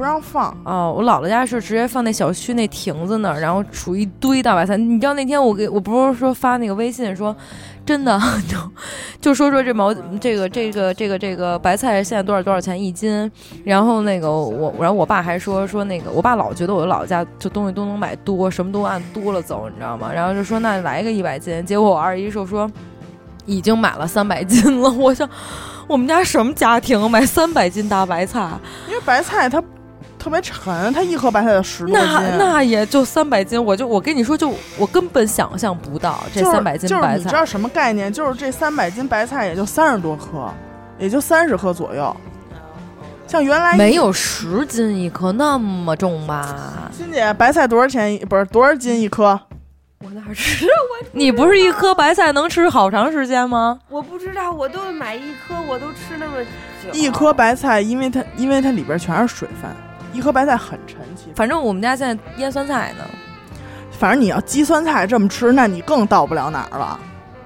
[0.00, 0.56] 不让放。
[0.64, 4.74] 哦，我姥姥家是直接放那小区那亭子那儿，然后储一堆大白菜。
[4.74, 7.36] 你知道那天我给我不是说发那个微信说，
[7.84, 8.56] 真的就
[9.20, 13.30] 就说说这毛这个这个这个这个白菜现在多少多少钱一斤，
[13.62, 20.10] 然后那个我然后我爸还说说那个我爸老觉得我姥姥家就东西都能买多，什么都按多了走，你知道吗？
[20.10, 22.66] 然后就说那来个一百斤，结果我二姨就说
[23.44, 25.28] 已经买了三百斤了，我想。
[25.86, 28.48] 我们家什么家庭买三百斤大白菜？
[28.88, 29.60] 因为白菜它
[30.20, 32.06] 特别沉，它一颗白菜的十多斤。
[32.06, 37.16] 那那也就三百斤，我就我跟你说，就我根本想象不到这三百斤就是白菜。
[37.16, 38.12] 你知道什么概念？
[38.12, 40.48] 就是这三百斤白菜也就三十多颗，
[40.98, 42.14] 也就三十颗左右。
[43.26, 46.90] 像原来没有十斤一颗那么重吧？
[46.92, 48.18] 欣姐白菜多少钱一？
[48.18, 49.40] 不是多少斤一颗？
[50.02, 50.72] 我哪知道？
[51.12, 53.78] 你不是一颗白菜能吃好长时间吗？
[53.88, 56.42] 我不知道，我都买一颗，我都吃那么
[56.82, 56.90] 久。
[56.92, 59.70] 一颗白菜，因为它因为它里边全是水分，
[60.12, 61.30] 一颗白菜很沉其实。
[61.34, 63.04] 反正我们家现在腌酸菜呢。
[63.90, 66.98] 反正你要鸡酸菜这么吃，那你更到不了哪儿了，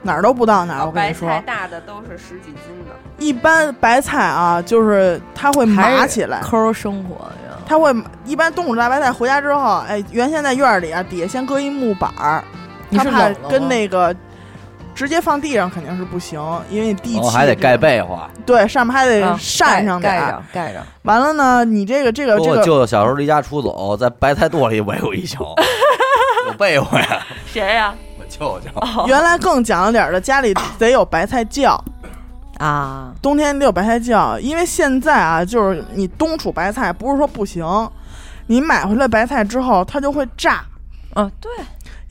[0.03, 0.87] 哪儿都不到哪儿。
[0.87, 2.95] 我跟你说，菜大的都是十几斤的。
[3.19, 7.59] 一般白菜啊，就是它会麻起来，抠生活呀。
[7.67, 7.93] 它会
[8.25, 12.45] 一般冬储大白菜回家之后，哎，原先在院儿里啊，底下先搁一木板儿，
[12.89, 14.15] 你它怕跟那个
[14.95, 16.41] 直接放地上肯定是不行，
[16.71, 18.07] 因为你地气、哦还得盖，被子。
[18.47, 20.21] 对，上面还得啊扇上点儿。
[20.21, 20.83] 盖盖着盖上。
[21.03, 25.45] 完了呢，你这个这个这我个，舅舅小时候离家出走，在白菜垛里围过一宿，
[26.47, 27.27] 有被窝呀。
[27.53, 28.71] 谁呀、我舅舅，
[29.09, 31.83] 原来更讲究点儿的，家里得有白菜窖，
[32.59, 37.65] 啊，冬天得有白菜窖，因为现在啊，就是你冬储白菜不是说不行，
[38.47, 40.65] 你买回来白菜之后它就会炸。
[41.15, 41.49] 啊，对，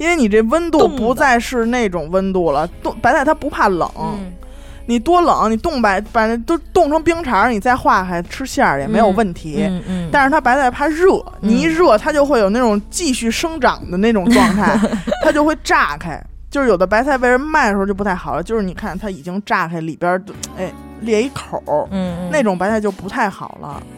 [0.03, 4.33] 因为你这温度不再是那种温度了，冻白菜它不怕冷，嗯，
[4.85, 9.63] 你多冷，你冻白把那都冻成冰碴儿，你再化开吃馅儿也没有问题。
[9.65, 14.77] 嗯嗯，但是它白菜怕热，你一热它就会有那种继续生长的那种状态，
[15.23, 16.21] 它就会炸开。
[16.51, 20.21] 就是有的白菜为什么卖的时候就不太好了，就是你看它已经炸开，里边
[20.57, 23.92] 哎裂一口儿，嗯嗯，那种白菜就不太好了，你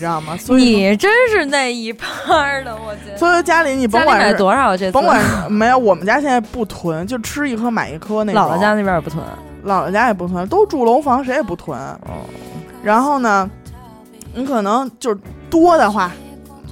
[0.00, 0.36] 知道吗？
[0.36, 3.16] 所以你真是那一派的，我觉得。
[3.16, 4.90] 所以家里你甭管是多少这？
[4.90, 8.42] 甭管没有，我们家现在不囤，就吃一颗买一颗那种。
[8.42, 9.22] 姥姥家那边也不囤。
[9.64, 11.78] 姥姥家也不囤，都住楼房，谁也不囤。
[11.78, 12.24] 哦，
[12.82, 13.48] 然后呢，
[14.34, 15.20] 你可能就是
[15.50, 16.10] 多的话，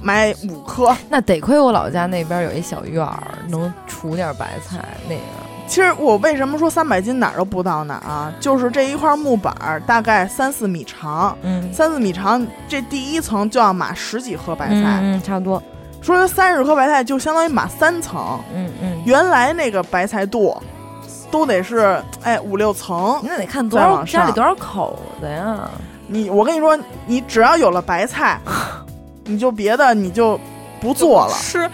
[0.01, 0.93] 买五颗。
[1.07, 4.83] 那得亏我老家那边有一小院儿，能储点白菜。
[5.07, 5.21] 那个，
[5.69, 8.33] 其实我为什么说三百斤哪儿都不到哪儿啊？
[8.39, 15.21] 就是这一块木板儿大概三四米长，嗯，三四米长，这第一层就要码十几颗白菜。
[15.23, 15.61] 差不多。
[16.01, 20.57] 说三十颗白菜就相当于码三层，嗯嗯，原来那个白菜垛
[21.29, 23.19] 都得是哎五六层。
[23.23, 25.69] 那得看多少家里多少口子呀？
[26.07, 28.39] 你我跟你说，你只要有了白菜，
[29.25, 30.39] 你就别的你就
[30.81, 31.33] 不做了。
[31.33, 31.69] 吃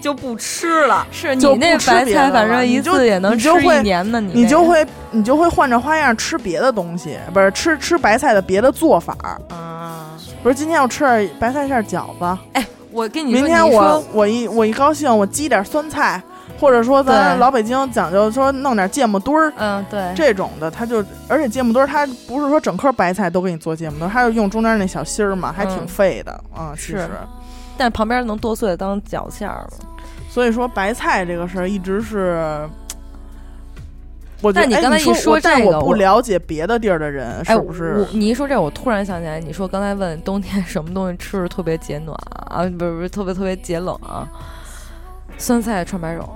[0.00, 1.06] 就不吃了。
[1.10, 4.20] 是你那不吃白菜，反正一了你就次也能吃一你就会年呢。
[4.20, 9.40] 你你就会你就会换着花样吃别的东西，不是吃吃白菜的别的做法儿。
[9.54, 10.10] 啊，
[10.42, 16.20] 不是今天我吃点白菜馅儿饺子，哎我跟你说，明天我我一我一高兴，我积点酸菜，
[16.58, 19.52] 或者说咱老北京讲究说弄点芥末墩儿。
[19.56, 27.10] 嗯，对，这种的，它就而且芥末墩儿，它不是说整颗白菜都给你做芥末墩儿，它就用中间那小芯儿嘛，还挺嗯费的啊、其是实，
[27.78, 29.86] 但旁边能剁碎当饺馅儿吗？
[30.28, 32.68] 所以说白菜这个事儿一直是，
[34.42, 38.06] 我觉得但你刚才一哎说我但我不说这个我了解别的地儿的人哎，是不是我？
[38.12, 42.14] 你一说这，我突然想起来，你说刚才问冬天什么东西吃着特别解暖
[42.46, 42.62] 啊？
[42.78, 44.28] 不是不是特别特别解冷啊？
[45.38, 46.28] 酸菜串白肉，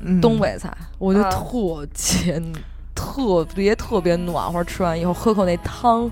[0.00, 2.42] 嗯东北菜，我觉得啊特解，
[2.94, 4.62] 特别特别暖和。
[4.64, 6.10] 吃完以后喝口那汤，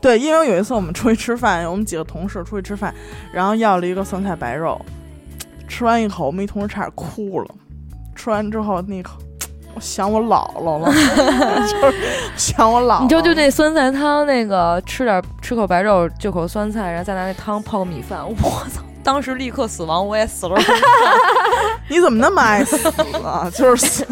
[0.00, 2.94] 对，因为有一次我们出去吃饭，我们几个同事出去吃饭，
[3.32, 4.80] 然后要了一个酸菜白肉，
[5.68, 7.48] 吃完一口，我们一同事差点哭了。
[8.14, 9.12] 吃完之后那一口，
[9.74, 10.90] 我想我姥姥了，
[11.68, 11.98] 就是
[12.36, 13.02] 想我姥姥。
[13.02, 18.34] 你知道就那酸菜汤，那个吃点吃口白肉，就口酸菜，然后再拿那汤泡个米饭， 我
[18.70, 18.82] 操！
[19.04, 20.56] 当时立刻死亡，我也死了。
[21.88, 22.88] 你怎么那么爱死
[23.24, 23.48] 啊？
[23.54, 24.04] 就是，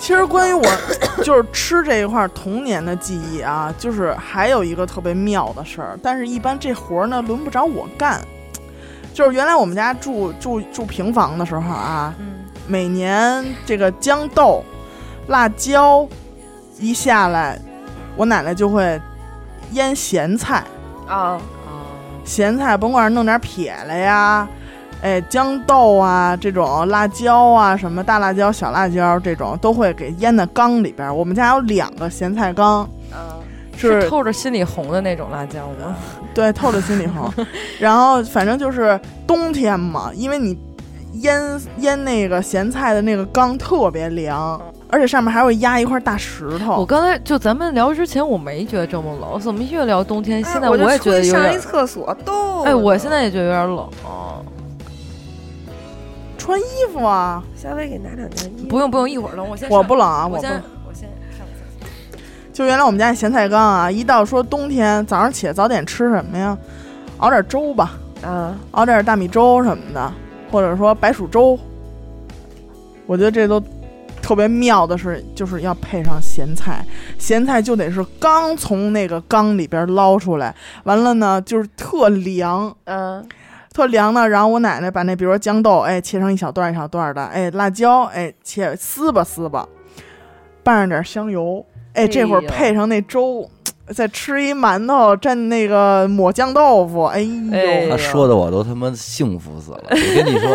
[0.00, 0.64] 其实关于我
[1.22, 8.20] 就是吃这一块儿童年的记忆啊，就是还有一个特别妙的事儿，但是一般这活儿呢轮不着我干。
[9.12, 14.64] 就是原来我们家住住住平房的时候啊，嗯，每年这个豇豆、
[15.28, 16.08] 辣椒
[16.78, 17.60] 一下来，
[18.16, 18.98] 我奶奶就会
[19.72, 20.64] 腌咸菜。
[21.06, 21.38] 啊，
[22.24, 24.48] 咸菜甭管是弄点撇了呀，
[25.02, 31.14] 哎，豇豆啊这种辣椒啊，什么大辣椒、小辣椒这种都会给腌在缸里边儿。
[31.14, 33.40] 我们家有两个咸菜缸，嗯，
[33.76, 35.96] 是透着心里红的那种辣椒吗？
[36.34, 37.32] 对透着心里红。
[37.80, 40.58] 然后反正就是冬天嘛，因为你
[41.14, 41.42] 腌
[41.78, 46.84] 腌那个咸菜的那个缸特别凉，而且上面还会压一块大石头我。
[46.84, 51.58] 刚才就咱们聊之前，我没觉得这么冷，怎么越聊冬天，现在哎我就也觉得有点上一。
[51.58, 53.88] 厕所都，哎，我现在也觉得有点冷。
[56.50, 60.88] 穿衣服啊，稍微给拿两件衣服，不用不用，一会儿冷，我先我不冷啊，我先我不。
[60.88, 62.20] 我先上个厕所。
[62.52, 66.58] 就原来我们家咸菜缸啊，一到说冬天早上起来早点吃什么呀？
[67.18, 67.92] 熬点粥吧，
[68.24, 70.12] 啊，熬点大米粥什么的，
[70.50, 71.56] 或者说白薯粥。
[73.06, 73.62] 我觉得这都
[74.20, 76.84] 特别妙的是，就是要配上咸菜，
[77.16, 83.24] 咸菜就得是刚从那个缸里边捞出来，完了呢就是特凉，嗯，
[83.72, 84.28] 特凉的。
[84.28, 89.68] 然后我奶奶把那比如说豇豆，哎，切成一小段一小段的，哎，辣椒，哎，切撕吧撕吧，
[90.62, 91.64] 拌上点香油，
[91.94, 93.48] 哎，这会儿配上那粥。
[93.92, 99.82] 再吃一馒头，蘸那个抹酱豆腐，哎呦，哎他说的我都他妈幸福死了。
[99.90, 100.48] 我跟你说，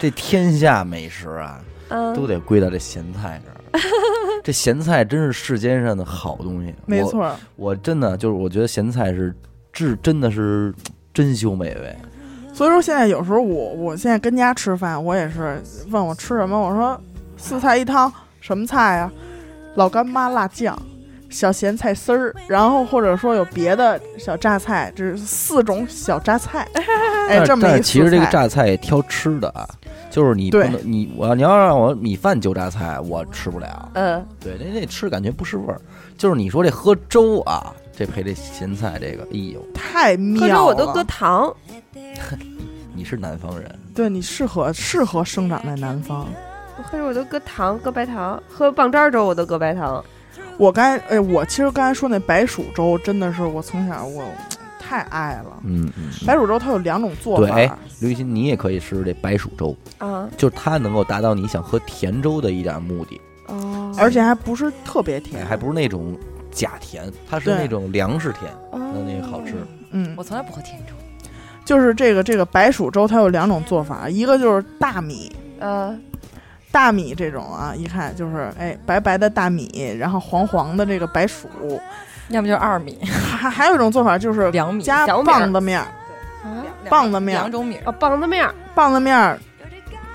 [0.00, 1.60] 这天下美食啊，
[1.90, 3.80] 嗯都得归到这咸菜这儿。
[4.42, 9.32] 这咸菜真是世间上的好东西，没错儿，我真的就是，我觉得咸菜是
[9.72, 10.74] 至真的是
[11.14, 11.96] 珍馐美味。
[12.60, 15.58] 所以说现在有时候我我现在跟家吃饭，我也是
[15.88, 17.00] 问我吃什么，我说
[17.38, 19.10] 四菜一汤，什么菜呀、
[19.76, 20.78] 老干妈辣酱，
[21.30, 26.68] 小咸菜丝儿，然后或者说有别的小榨菜，这是四种小榨菜，
[27.30, 29.66] 哎，这么一但是其实这个榨菜也挑吃的啊，
[30.10, 33.88] 就是你不能你我要你要让我米饭就榨菜，我吃不了。
[33.94, 35.80] 嗯，对，那那吃感觉不是味儿。
[36.18, 40.48] 就是你说这喝粥啊，这配这咸菜，这个，哎呦，太妙了。
[40.48, 41.54] 喝粥我都搁糖，
[42.96, 46.26] 你是南方人，对你适合适合生长在南方。
[46.78, 50.02] 我喝粥我都搁糖，搁白糖，喝棒渣粥我都搁白糖，
[50.56, 54.24] 我刚才哎，我其实刚才说那白薯粥真的是我从小我
[54.78, 55.60] 太爱了。
[55.64, 56.08] 嗯嗯。
[56.22, 57.70] 嗯白薯粥它有两种做对，法，哎，
[58.00, 66.16] 刘雨欣，你也可以试试这白薯粥，啊，就是它能够达到你想喝甜粥的一点目的，哦，而且还不是特别甜，哎还不是那种
[66.50, 68.78] 假甜，它是那种粮食甜，哦。
[68.92, 69.54] 那那个好吃。
[69.92, 70.92] 嗯，我从来不喝甜粥。
[71.64, 75.30] 就是这个这个白薯粥，它有两种做法，一个就是大米，
[75.60, 75.96] 呃，
[76.72, 81.48] 大米这种啊，一看就是哎白白的大米，然后黄黄的这个白薯，
[82.28, 85.86] 要么就是二米、还还有一种做法就是两米、加棒子面儿，
[86.42, 87.82] 两棒子面两种米儿。
[87.84, 89.38] 哦，棒子面儿，棒子面儿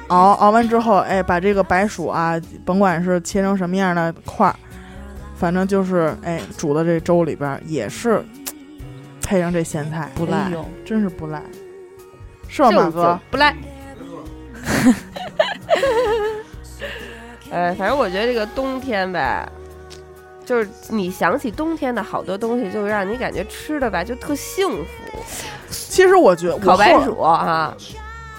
[0.07, 4.55] 熬熬完之后，哎，把这个白薯啊，甭管是切成什么样的块儿，
[5.35, 8.23] 反正就是哎煮的这粥里边儿，也是
[9.21, 11.41] 配上这咸菜，不赖哎呦真是不赖，
[12.47, 13.19] 是吧，马哥？
[13.29, 13.55] 不赖。
[17.51, 19.47] 哎，反正我觉得这个冬天呗，
[20.43, 24.85] 就是你想起冬天的好多东西，就会让你感觉吃的吧就特幸福。
[25.69, 27.73] 其实我觉得我烤白薯啊，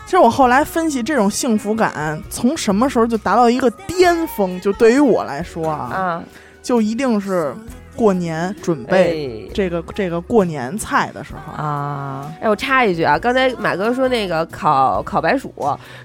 [0.04, 4.60] 其实我后来分析，这种幸福感从什么时候就达到一个巅峰？
[4.60, 6.22] 就对于我来说啊，啊，
[6.66, 7.54] 就一定是
[7.94, 11.52] 过年准备哎这个、这个过年菜的时候。
[11.52, 15.54] 啊，哎，我插一句啊，刚才马哥说那个烤烤白薯，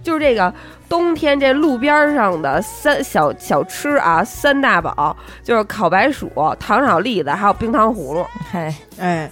[0.03, 0.53] 就是这个
[0.87, 8.23] 冬天这路边儿上的三小小吃啊，三大宝就是烤白薯、糖炒栗子，还有冰糖葫芦。
[8.51, 9.27] 嘿，哎，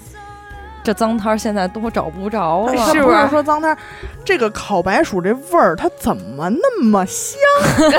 [0.84, 3.78] 这脏摊儿现在都找不着了，是不是是说脏摊儿，
[4.24, 7.40] 这个烤白薯这味儿，它怎么那么香？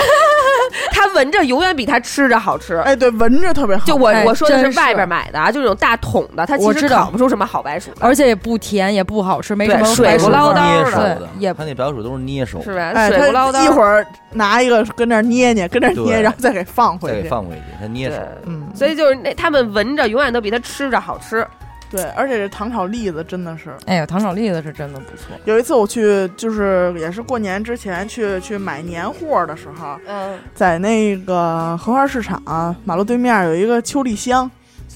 [0.93, 2.77] 它闻着永远比它吃着好吃。
[2.77, 3.85] 哎，对，闻着特别好。
[3.85, 12.93] 就我哎我说的是是外边买的啊，就这种大桶的，它其实我知道烤不出什么好白薯来，而且也不甜，也不好吃，没什么水不白薯味儿捞叨的也他那白薯都是捏手，是吧？
[12.95, 13.65] 哎，水不捞他叨。
[13.65, 17.17] 一会儿拿一个跟那儿捏捏，跟那儿捏，然后再给放回去。
[17.17, 21.47] 再给放回去，它捏对手。，嗯，所以就是那他们闻着永远都比它吃着好吃。
[21.91, 25.37] 对，而且这糖炒栗子真的是，哎呦，糖炒栗子是真的不错。
[25.45, 32.41] 有一次我去，就是也是过年之前去去买年货的时候，嗯在那个荷花市场
[32.85, 34.49] 马路对面有一个秋丽香，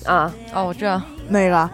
[0.07, 1.68] 啊，哦，我知道，那个，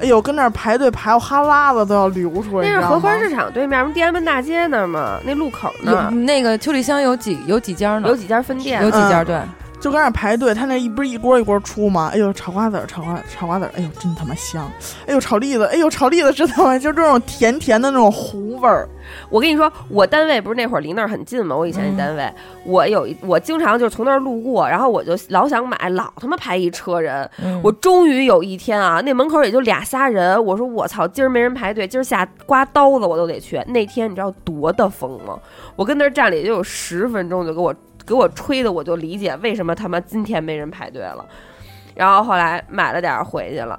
[0.00, 2.68] 哎呦，跟那儿排队排，我哈喇子都要流出来。
[2.68, 5.18] 那是荷花市场对面，不天安门大街那儿吗？
[5.24, 8.06] 那路口那有儿那个秋丽香有几有几家呢？
[8.08, 9.40] 有几家分店，有几家，嗯对，
[9.78, 12.10] 就搁那儿排队，他那一不是一锅一锅出吗？
[12.12, 14.70] 哎呦，炒瓜子儿，炒瓜炒瓜子儿，哎呦，真他妈香！
[15.06, 18.88] 哎呦，炒栗子，哎呦，炒栗子真他妈就这种甜甜的那种糊味儿。
[19.28, 21.54] 我跟你说，我单位不是那会儿离那儿很近吗？
[21.54, 22.32] 我以前那单位，
[22.64, 27.28] 我有一我经常就是从那儿路过，然后我就老想买，老他妈排一车人。
[27.42, 33.62] 嗯我终于有一天啊，那门口也就俩仨人，我说我操，今儿没人排队，今儿下刮刀子我都得去。
[33.68, 35.38] 那天你知道多的疯吗？
[35.76, 37.74] 我跟那儿站了也就有十分钟，就给我
[38.06, 41.24] 给我吹的，我就理解为什么他妈今天没人排队了。
[41.94, 43.78] 然后后来买了点儿回去了。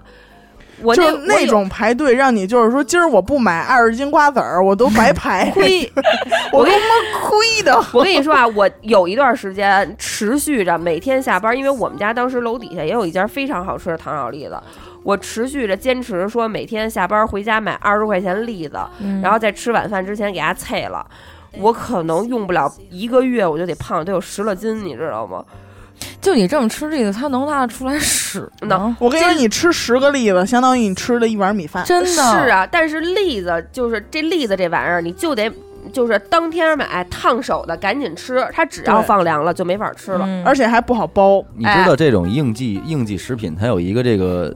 [0.83, 5.91] 我就那种排队，让你就是说，今儿我不买二十斤瓜子儿，我都白排， 亏，
[6.53, 7.75] 我他妈亏的。
[7.93, 14.55] 我跟你说啊，我有一段时间持续着每天下班，因为我们家当时楼底下也有一家非常好吃的糖炒栗子，
[15.01, 21.03] 我持续着坚持说每天下班回家买二十块钱栗子，嗯然后在吃晚饭之前给它菜了。
[21.59, 25.43] 我可能用不了一个月，我就得胖，得有十来斤，你知道吗？
[26.21, 28.95] 就你这么吃栗子，它能拉得出来屎吗能？
[28.99, 31.83] 我跟你说，你吃十个栗子，相当于你吃了一碗米饭。
[31.85, 35.51] 真的是，啊，但是栗子就是这栗子这玩意儿，你就得
[35.91, 40.25] 就是当天买烫手的，赶紧吃，它只要放凉了就没法吃了。
[40.27, 41.43] 嗯而且还不好剥。
[41.55, 44.55] 你知道这种应季应季食品，它有一个这个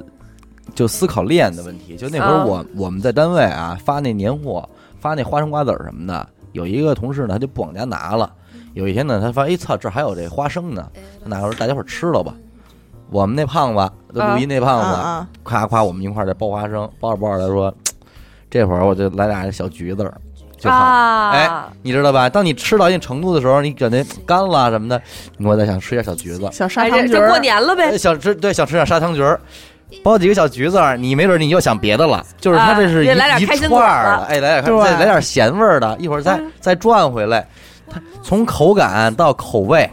[0.75, 1.95] 就思考链的问题。
[1.95, 4.67] 就那会儿啊我我们在单位啊发那年货，
[4.99, 8.31] 发那花生瓜子儿什么的，有一个同事呢他就不往家拿了。
[8.73, 10.89] 有一天呢，他发现哎操，这还有这花生呢，
[11.23, 12.33] 他拿过来大家伙吃了吧。
[13.09, 15.27] 我们那胖子，就录音那胖子！
[15.43, 17.73] 夸夸我们一块儿在剥花生，剥着剥着他说，
[18.49, 20.09] 这会儿我就来俩小橘子
[20.57, 20.77] 就好。
[20.77, 21.49] 啊，哎
[21.81, 22.29] 你知道吧？
[22.29, 25.01] 当你吃到一定程度的时候，你感觉干了什么的，
[25.39, 29.41] 我再想吃点小橘子，小砂哎，糖橘儿这这过，年了呗呃，想吃对想吃点砂糖橘儿，
[30.03, 34.83] 包几个小橘子儿，你没准你又想别的了，就是它这是一、串儿的，哎，来点对。
[34.83, 36.51] 再来点咸味儿的，一会儿再、嗯。
[36.59, 37.47] 再转回来，
[37.89, 39.89] 它从口感到口味，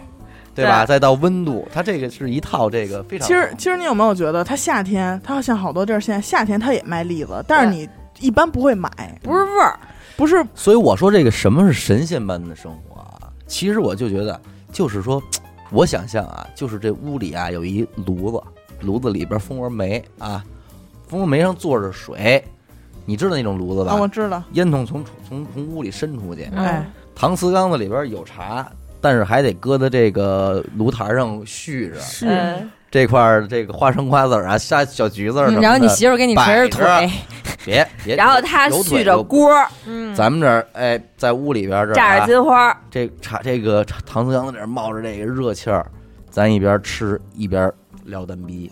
[0.54, 0.84] 对吧？
[0.84, 0.88] 对。
[0.88, 7.88] 再到温度，它这个是一套这个非常其实其实你有没有觉得，它夏天，它好像好多地儿现在夏天它也卖栗子，但是你
[8.20, 8.90] 一般不会买，
[9.22, 9.78] 不是味儿，
[10.16, 13.28] 不是所以我说这个什么是神仙般的生活啊？
[13.46, 14.40] 其实我就觉得，
[14.72, 15.22] 就是说，
[15.70, 18.42] 我想象啊，就是这屋里啊有一炉子，
[18.80, 20.44] 炉子里边蜂窝煤啊，
[21.08, 22.44] 蜂窝煤上坐着水，
[23.04, 23.92] 你知道那种炉子吧？
[23.92, 26.64] 啊，我知道，烟筒从从从屋里伸出去，嗯。
[26.64, 28.70] 哎，搪瓷缸子里边有茶，
[29.00, 32.00] 但是还得搁在这个炉台上续着。
[32.00, 32.26] 是。
[32.26, 32.70] 嗯。
[32.90, 35.60] 这块儿这个花生瓜子儿啊、下小橘子儿什么的。
[35.60, 36.68] 嗯然后你媳妇给你捶着。
[36.70, 37.10] 腿，摆
[37.62, 45.84] 别别，然后他续着锅儿，嗯，咱们这儿哎，在屋里边这儿榨啊着金花，这茶这个茶搪瓷缸子里冒着这个热气儿，
[46.30, 47.70] 咱一边吃一边
[48.08, 48.70] 聊单逼，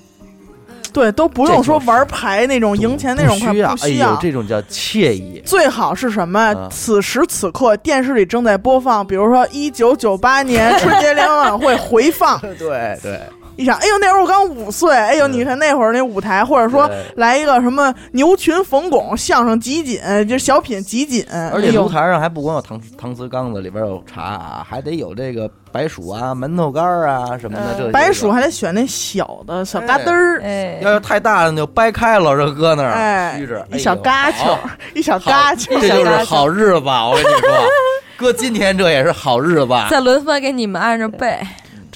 [0.93, 4.17] 对，都不用说玩牌那种赢钱那种快，不需要。
[4.17, 5.43] 这种叫惬意。
[5.45, 6.53] 最好是什么？
[6.55, 13.21] 嗯此时此刻电视里正在播放，比如说一九九八年春节联欢晚会回放， 对对，
[13.57, 27.65] 一想，哎呦，那会儿我刚五岁，哎呦，嗯你看那会儿那舞台，或者说来一个什么牛群冯巩相声集锦，就是小品集锦，而且哎呦炉台上还不光有搪搪瓷缸子里边有茶啊，还得有这个白薯啊、馒头干儿啊什么的。
[27.79, 34.59] 嗯这白薯还得选那小的小嘎噔儿，哎， 要是太大了，就掰开了，这搁那儿哎虚着， 一小嘎球球，
[34.95, 36.87] 一小嘎球这就是好日子。
[36.87, 37.51] 我跟你说，
[38.17, 39.69] 搁今天这也是好日子。
[39.91, 41.39] 再轮番给你们按着背，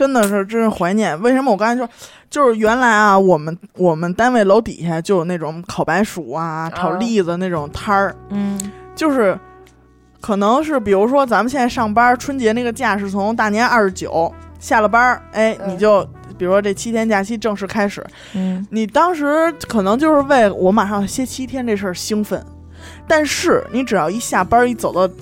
[0.01, 1.20] 真的是真是怀念。
[1.20, 1.86] 为什么我刚才说
[2.30, 8.59] 就是原来啊，我们我们单位楼底下就有那种烤白薯啊、炒栗子那种摊儿，嗯
[8.96, 9.38] 就是
[10.18, 16.03] 可能是比如说咱们现在上班，春节那个假是从大年二十九下了班儿，哎，嗯你就
[16.38, 22.42] 比如说这七天假期正式开始，嗯你当时可能就是为我马上歇七天这事儿兴奋，
[23.07, 25.12] 但是你只要一下班一走到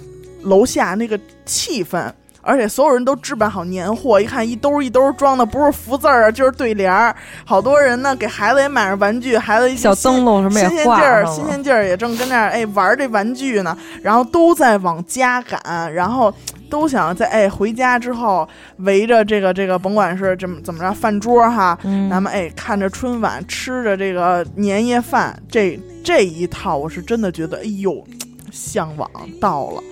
[0.43, 2.13] 楼下那个气氛。
[2.49, 7.15] 而且所有人都置办好年货，一看一兜一兜装的不是福字儿啊，就是对联儿。
[7.45, 16.33] 好多人呢给孩子也买上玩具，孩子一小灯笼什么新也挂鲜劲儿，新鲜劲儿也正跟那儿哎玩这玩具呢，然后都在往家赶，然后
[16.71, 22.09] 都想在哎回家之后围着这个这个甭管是怎么怎么着饭桌哈，嗯。
[22.09, 28.03] 咱们哎看着春晚，吃着这个年夜饭，这这一套我是真的觉得哎呦
[28.51, 29.83] 向往到了，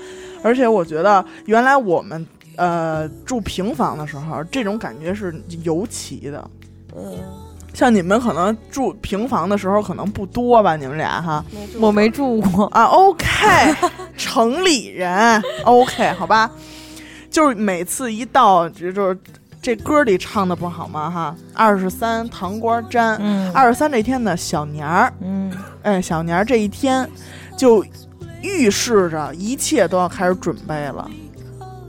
[0.42, 2.26] 而且我觉得原来我们
[2.56, 6.50] 呃住平房的时候，这种感觉是尤其的。
[6.96, 7.18] 嗯，
[7.74, 11.44] 像你们可能住平房的时候可能不多吧，你们俩哈。
[11.52, 13.26] 没我没住过，啊，OK，
[14.16, 16.50] 城里人，OK，好吧，
[17.30, 19.18] 就是每次一到，就就是
[19.60, 21.10] 这歌里唱的不好吗？
[21.10, 23.52] 哈，二十三糖瓜粘，嗯。
[23.52, 25.52] 二十三这天呢，小年儿，嗯。
[25.82, 27.06] 哎，小年儿这一天
[27.58, 27.84] 就
[28.42, 31.10] 预示着一切都要开始准备了。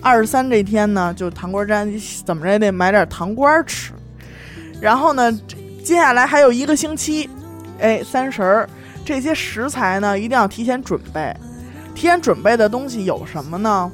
[0.02, 1.91] 二十三这天呢，就糖瓜粘，
[2.26, 3.93] 怎么着也得买点糖瓜吃。
[4.80, 5.32] 然后呢，
[5.84, 7.30] 接下来还有一个星期，
[7.80, 8.70] 哎，三十儿
[9.04, 11.36] 这些食材呢，一定要提前准备。
[11.95, 13.91] 提前准备的东西有什么呢？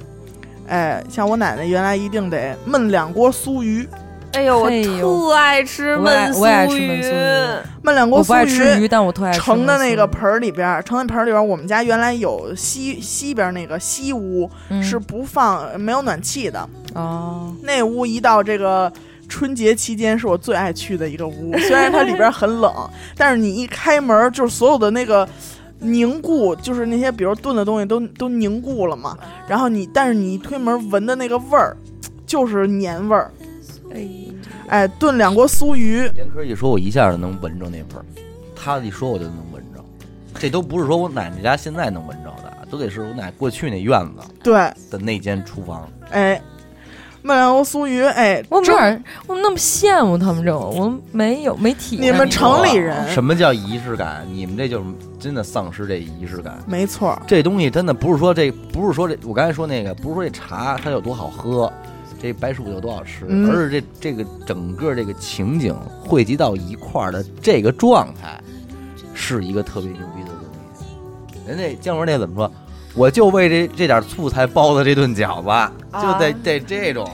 [0.68, 3.88] 哎，像我奶奶原来一定得焖两锅酥鱼，
[4.34, 7.04] 哎呦，我特爱吃焖我也爱吃酥焖酥鱼
[7.84, 16.68] 焖两锅我不爱酥吃鱼，但我特爱吃盛的那个盆儿里边儿，盛在盆儿里边儿，我们家原来有西西边儿那个西屋，嗯是不放没有暖气的。
[16.96, 18.92] 哦，那屋一到这个
[19.30, 21.56] 春节期间，是我最爱去的一个屋。
[21.60, 22.74] 虽然它里边很冷，
[23.16, 25.28] 但是你一开门，就是所有的那个
[25.80, 29.16] 凝固，就是那些比如炖的东西都都凝固了嘛。
[29.48, 31.78] 然后你，但是你一推门闻的那个味儿，
[32.26, 33.30] 就是年味儿。
[33.94, 34.08] 哎，
[34.68, 38.06] 哎，炖两锅酥鱼，严科一说，我一下就能闻着那味儿。
[38.56, 39.84] 他一说，我就能闻着。
[40.40, 44.54] 这都不是说我奶奶家现在能闻着的，都得是我奶过去那院子对，
[44.90, 45.88] 的那间厨房。
[46.10, 46.42] 哎，
[47.24, 52.12] 焖两锅酥鱼，哎，蒸我有点，我那么羡慕他们这种，我没有没体验过。
[52.12, 54.26] 你们城里人什么叫仪式感？
[54.30, 54.86] 你们这就是
[55.20, 56.58] 真的丧失这仪式感。
[56.66, 61.72] 没错，这东西真的不是说这，不是说这，我刚才说那个，不是说这茶它有多好喝，
[62.24, 68.42] 这白薯有多好吃，嗯而是这这个整个这个情景汇集到一块儿的这个状态，
[69.14, 70.38] 是一个特别牛逼的东
[70.74, 70.86] 西。
[71.46, 72.50] 人家姜文那怎么说？
[72.96, 75.72] 我就为这这点醋才包的这顿饺子，
[76.02, 77.06] 就得得这种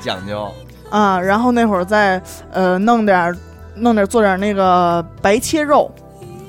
[0.00, 0.50] 讲究。
[0.88, 3.36] 啊，然后那会儿再呃弄点儿
[3.74, 5.90] 弄点儿做点儿那个白切肉，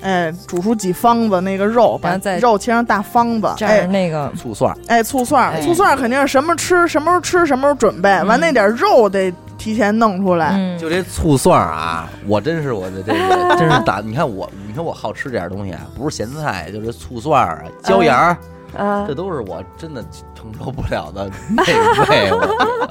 [0.06, 13.20] 哎，煮出几方子那个肉，把肉切成大方子，哎那个醋蒜，哎，醋蒜，哎醋蒜肯定是什么吃什么时候吃什么时候准备，完嗯那点肉得提前弄出来，嗯，就这醋蒜啊，我真是我的这个
[13.58, 18.38] 真是打，你看我，你看我好吃这点东西啊，不是咸菜，就是醋蒜、啊、椒盐儿，
[18.78, 20.03] 啊这，都是我真的
[20.36, 22.32] 承受不了的那个味。
[22.32, 22.88] 我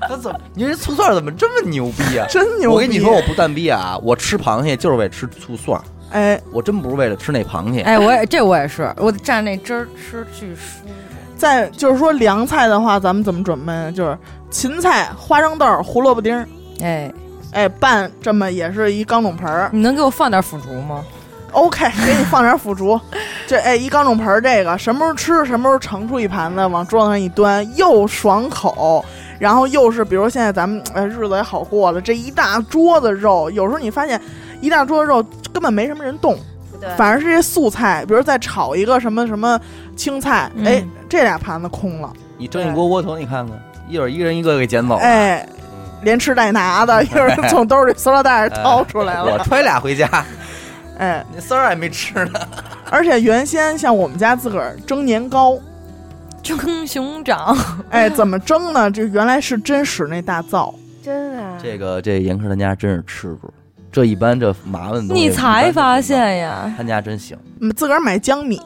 [0.08, 0.40] 他怎么？
[0.54, 2.26] 你这醋蒜怎么这么牛逼啊？
[2.28, 2.74] 真牛逼！
[2.74, 3.96] 我跟你说，我不蛋逼啊！
[4.02, 7.80] 我吃螃蟹就是为吃醋蒜儿，哎，我真不是为了吃那螃蟹。
[7.82, 10.90] 哎，我也这我也是，我蘸那汁儿吃巨舒服。
[11.36, 13.90] 再就是说凉菜的话，咱们怎么准备呢？
[13.90, 14.16] 就是
[14.50, 16.46] 芹菜、花生豆、胡萝卜丁儿，
[16.80, 17.12] 哎，
[17.52, 19.68] 哎，拌这么也是一缸种盆儿。
[19.72, 21.02] 你能给我放点腐竹吗
[21.50, 23.00] ？OK，给你放点腐竹，
[23.46, 29.04] 这哎一缸种盆儿，这个什么时候吃，什么时候盛出一盘子，往桌子上一端，又爽口，
[29.38, 34.20] 然后又是比如现在咱们呃日子也好过了，这一大桌子肉，有时候你发现
[34.60, 36.36] 一大桌子肉根本没什么人动，
[36.80, 39.60] 对，反而是这些素菜，比如再炒一个什么什么
[39.96, 45.02] 青菜，嗯哎，这俩盘子空了，你蒸一锅窝头，你看看，一会儿一人一个给捡走了。
[45.02, 45.46] 哎，
[46.02, 50.08] 连吃带拿的，一会儿从兜里塑料袋儿掏出来了，我揣俩回家，
[50.98, 52.40] 哎，那丝儿还没吃呢。
[52.90, 55.58] 而且原先像我们家自个儿蒸年糕。
[56.42, 57.56] 蒸熊掌，
[57.88, 58.90] 哎，怎么蒸呢？
[58.90, 63.54] 这原来是真使那大灶，真的，这个这严科他家真是吃主，
[63.92, 66.72] 这一般这麻烦的你才发现呀？
[66.76, 67.38] 他家真行。
[67.60, 68.58] 嗯，自个儿买江米、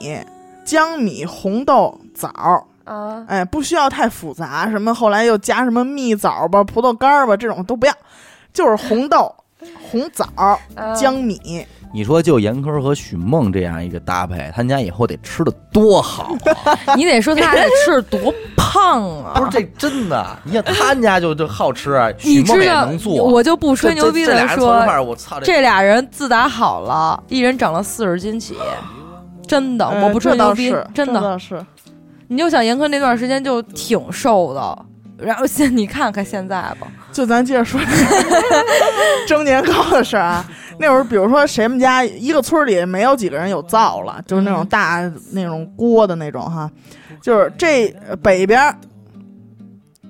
[0.64, 7.93] 江米、红豆、枣儿，啊，哎，不需要太复杂，什么后来又加什么蜜枣吧、葡萄干儿吧，这种都不要，
[8.53, 9.35] 就是红豆、
[9.91, 10.27] 红枣
[10.95, 11.66] 江米，
[11.97, 16.36] 你说就严科和许梦这样一个搭配，他们家以后得吃的多好
[16.66, 16.78] 啊！
[16.94, 19.32] 你得说他得吃的多胖啊！
[19.34, 23.24] 不是这真的，你看他们家就就好吃啊，许你梦也知道能，做。
[23.24, 28.55] 我就不吹牛逼的这这俩说，我操，这俩人自打好了，一人长了四十斤起，
[29.47, 31.38] 真的，呃我不吹牛逼是，真的。
[31.38, 31.64] 是。
[32.28, 34.78] 你就想严科那段时间就挺瘦的，
[35.16, 36.86] 然后现你看看现在吧，
[37.17, 37.81] 就咱接着说
[39.27, 40.45] 蒸年糕的事儿啊。
[40.79, 46.71] 那会儿，比如说谁们家一个村儿里没有几个人有灶了，就是那种嗯大那种锅的那种哈，
[47.23, 48.77] 就是这呃北边儿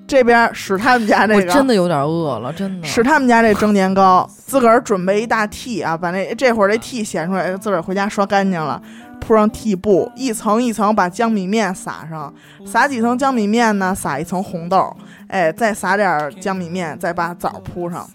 [0.05, 2.85] 这边儿使他们家这我，真的有点饿了，真的。
[2.85, 8.81] 使他们家这蒸年糕，自个儿准备一大屉啊，把那这会儿这屉显出来，自个儿回家刷干净了，
[9.27, 12.33] 铺上屉布，一层一层把江米面撒上，
[12.65, 13.93] 撒几层江米面呢？
[13.93, 14.95] 撒一层红豆，
[15.27, 18.09] 哎，再撒点江米面，再把枣铺上。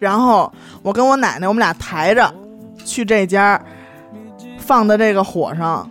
[0.00, 2.34] 然后我跟我奶奶，我们俩抬着
[2.84, 3.60] 去这家，
[4.58, 5.88] 放在这个火上，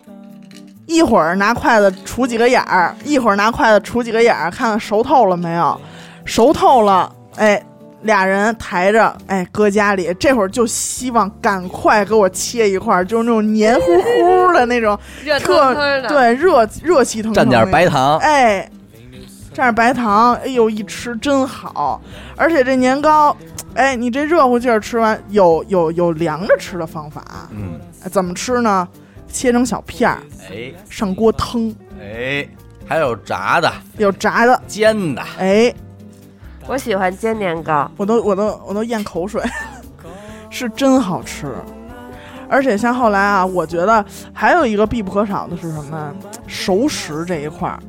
[0.87, 5.79] 一会儿拿筷子杵几个眼儿，一会儿拿筷子杵几个眼儿，看看熟透了没有。
[6.25, 7.63] 熟透了，哎，
[8.05, 18.69] 俩人抬着，哎，搁家里，这会儿就希望赶快给我切一块儿，就是那种黏糊糊的那种，热特腾腾的，对，热热气腾腾，蘸点白，糖，哎，
[19.53, 21.99] 蘸点白糖，哎呦，一吃真好，
[22.35, 23.35] 而且这年糕，
[23.73, 28.87] 哎，你这热乎劲儿吃完，有有有凉着吃的方法，嗯，哎怎么吃呢？
[29.27, 30.71] 切成小片儿，哎。
[30.89, 32.47] 上锅腾，哎，
[32.87, 35.73] 还有炸的、有炸的，煎的，哎，
[36.67, 39.43] 我喜欢煎年糕，我都我都我都咽口水，
[40.49, 41.47] 是真好吃。
[42.47, 44.03] 而且像后来啊，我觉得
[44.33, 46.13] 还有一个必不可少的是什么？
[46.47, 47.79] 熟食这一块儿。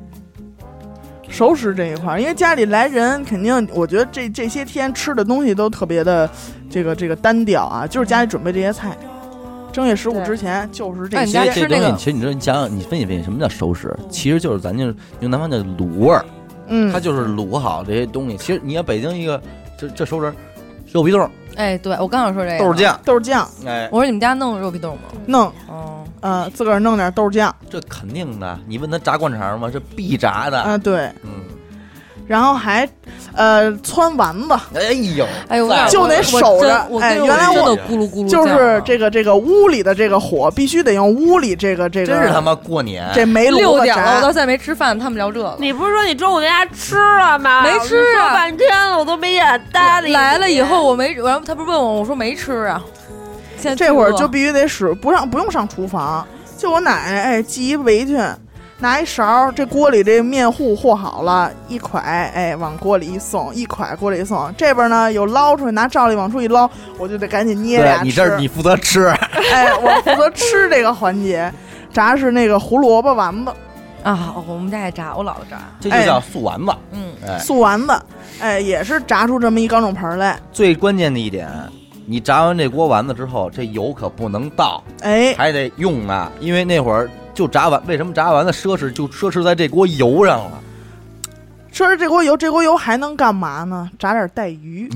[1.28, 6.28] 熟食这一块儿，因为家里来人，肯定我觉得这这些天吃的东西都特别的
[6.70, 8.96] 这个这个单调啊，就是家里准备这些菜。
[9.72, 13.94] 正月十五之前就是这哎你些家吃那个这东西，其实你知道，你想想，你分析分析，什么叫熟食？
[14.08, 16.24] 其实就是咱就是用南方叫卤味儿，
[16.68, 18.36] 嗯，它就是卤好这些东西。
[18.36, 19.40] 其实你看北京一个
[19.76, 20.34] 这这熟人，
[20.92, 25.02] 肉皮冻、哎，对我刚想说这个豆酱，豆酱哎，我说你们家弄肉皮冻吗？
[25.26, 28.58] 弄，哦，呃，自个儿弄点豆酱这肯定的。
[28.66, 29.70] 你问他炸灌肠吗？
[29.72, 30.60] 这必炸的。
[30.60, 31.42] 啊、对，嗯，
[32.26, 32.88] 然后还
[33.34, 43.08] 呃汆丸子，哎呦，哎呦，就得守着哎原来我咕噜咕噜就是这个这个屋里的这个火必须得用屋里这个这个，真是他妈过年。
[43.14, 45.56] 这煤炉子六点了，我到现在没吃饭，他们聊这个。
[45.60, 47.62] 你不是说你中午在家吃了吗？
[47.62, 50.12] 没吃啊半天了，我都没眼搭理。
[50.12, 52.82] 来了以后我没，然后他不是问我，我说没吃啊。
[53.58, 56.26] 现在这会儿就必须得使不上不用上厨房，
[56.58, 58.18] 就我奶奶哎系一围裙，
[58.78, 66.68] 拿一勺，这锅里这面糊和好了，一蒯哎往锅里一送，一蒯锅里一送，这边呢有捞出来，拿罩里往出一捞，
[66.98, 68.04] 我就得赶紧捏俩吃。
[68.04, 69.06] 你这儿你负责吃，
[69.52, 71.50] 哎，我负责吃这个环节，
[71.90, 73.52] 炸是那个胡萝卜丸子、
[74.02, 75.56] 啊，我们家也炸，我姥姥炸。
[75.80, 76.72] 这就叫素丸子。
[76.92, 78.02] 嗯，哎，素丸子，
[78.40, 81.48] 哎，也是炸出这么一钢种盆儿来，最关键的一点，
[82.04, 90.62] 你炸完这锅丸子之后，这油可不能倒，哎，还得用啊，因为那会儿就炸完，为什么炸完了奢侈就奢侈在这锅油上了？
[91.70, 93.90] 说是这锅油，这锅油还能干嘛呢？
[93.98, 94.90] 炸点带鱼，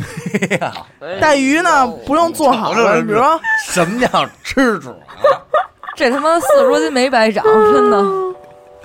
[1.01, 4.95] 哎带鱼呢不用做好了，瞅瞅这比如说什么叫吃主？
[5.95, 8.03] 这他妈四十多斤没白长， 真的。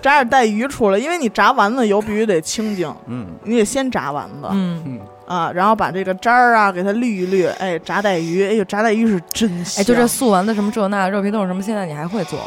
[0.01, 9.81] 炸点带鱼出来，因为你炸丸子油必须得清净，嗯你得先炸丸子、嗯，嗯，啊，然后把这个渣儿啊给它滤一滤，哎，炸带鱼，哎呦，炸带鱼是真香。
[9.81, 12.45] 哎，就这素丸子什么这那肉皮冻什么，现在你还会做吗？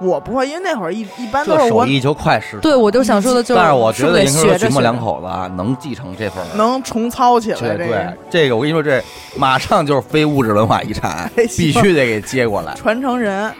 [0.00, 2.58] 我不会，因为那会儿一一般都这是我手艺就快是。
[2.58, 5.00] 对，我就想说的就是，但是我觉得得应该学着学说许墨两着。
[5.00, 6.46] 口子啊，能继承这份儿。
[6.56, 9.02] 能重操起来对对这个，这个我跟你说，这
[9.36, 12.74] 马上就是非物质文化遗产， 哎必须得给接过来。
[12.74, 13.52] 传承人。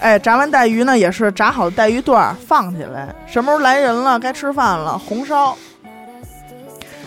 [0.00, 5.56] 哎，炸完带鱼呢，也是炸好的带鱼段儿放起来，什么时候来人了，该吃饭了，红烧。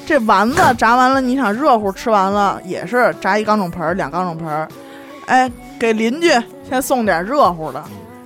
[0.06, 4.68] 这丸子炸完了，你想热乎吃完了，也是炸一缸种盆儿，两缸种盆儿。
[5.28, 6.30] 哎，给邻居
[6.68, 7.82] 先送点热乎的，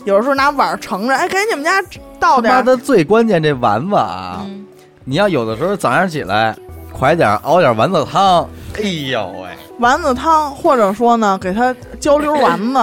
[0.06, 1.84] 有时候拿碗盛着，哎，给你们家
[2.20, 2.58] 倒点儿。
[2.58, 4.66] 妈的最关键这丸子啊，嗯，
[5.03, 6.56] 你要有的时候早上起来
[6.93, 8.47] 快点熬点丸子汤，
[8.78, 9.49] 哎呦喂，
[9.80, 12.80] 丸子汤，或者说呢，给它浇溜丸子。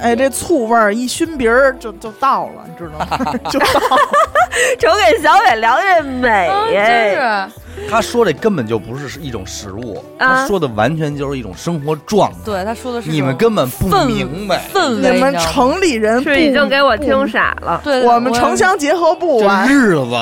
[0.00, 3.32] 哎这醋味儿一熏鼻儿就就到了，你知道吗？
[3.50, 4.02] 就到了。
[4.78, 7.52] 瞅给小伟聊这美啊真哎，是。
[7.90, 14.62] 他说这根本就不是一种食物，啊他说的完全就是一种生活状态，对，他说的是你们根本不明白。
[14.74, 17.80] 你们城里人是已经给我听傻了。
[17.82, 20.14] 对我们城乡结合部这啊，日子，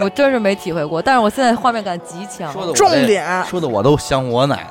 [0.00, 2.52] 我真是没体会过，但是我现在画面感极强。
[2.52, 4.66] 说的我重点说的我都想我奶奶。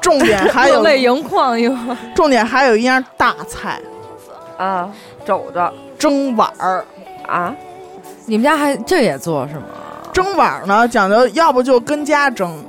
[0.00, 1.96] 重点还有 泪盈眶一会儿。
[2.14, 3.80] 重点还有一样大菜，
[4.56, 4.88] 啊，
[5.24, 6.84] 肘子蒸碗儿。
[7.26, 7.54] 啊，
[8.24, 9.64] 你们家还这也做是吗？
[10.12, 12.64] 蒸碗儿呢，讲究要不就跟家蒸，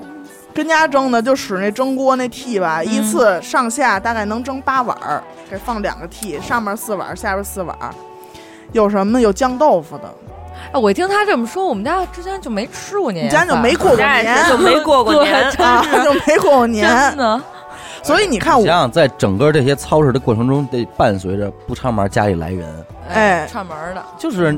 [0.53, 7.89] 跟家蒸呢就使那蒸锅那屉吧，一次上下大概能蒸八碗儿，给放两个屉，上面四碗儿，下边四碗儿。
[8.73, 9.21] 有什么呢？
[9.21, 10.13] 有酱豆腐的，
[10.71, 17.17] 哎，我一听他这么说，我们家之前就没吃过年你夜饭，家就没过过年就没过过年真啊，就没过过年真。
[17.17, 17.41] 的。
[18.01, 24.57] 所以你看我想，想在整个这些操持的过程中，得伴随着不常门家里来人，哎串门的，就是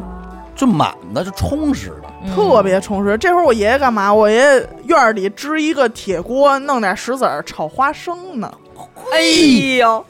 [0.55, 2.03] 就满的，就充实的。
[2.23, 3.17] 嗯特别充实。
[3.17, 4.13] 这会儿我爷爷干嘛？
[4.13, 8.51] 我爷爷院儿里支一个铁锅，弄点石子儿炒花生呢。
[9.11, 9.21] 哎
[9.79, 10.05] 呦，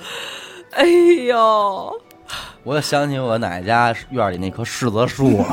[0.71, 2.01] 哎呦，
[2.63, 5.45] 我就想起我奶奶家院里那棵柿子树了，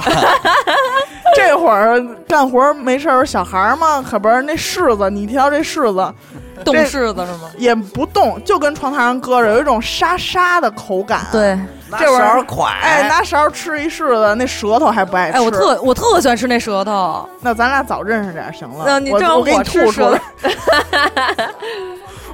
[1.34, 6.14] 这会儿干活没事儿，小孩儿嘛，可不是那柿子，你挑这柿子
[6.64, 7.50] 冻这柿子是吗？
[7.56, 11.58] 也不动，就跟床台上搁着，有一种沙沙的口感。，对，
[11.98, 15.38] 这会儿快，哎，拿勺吃一柿子，那舌头还不爱吃。
[15.38, 18.84] 哎，我特我特喜欢吃那舌头，那咱俩早认识点儿行了。
[18.86, 20.20] 那你这样我我给你吐出来，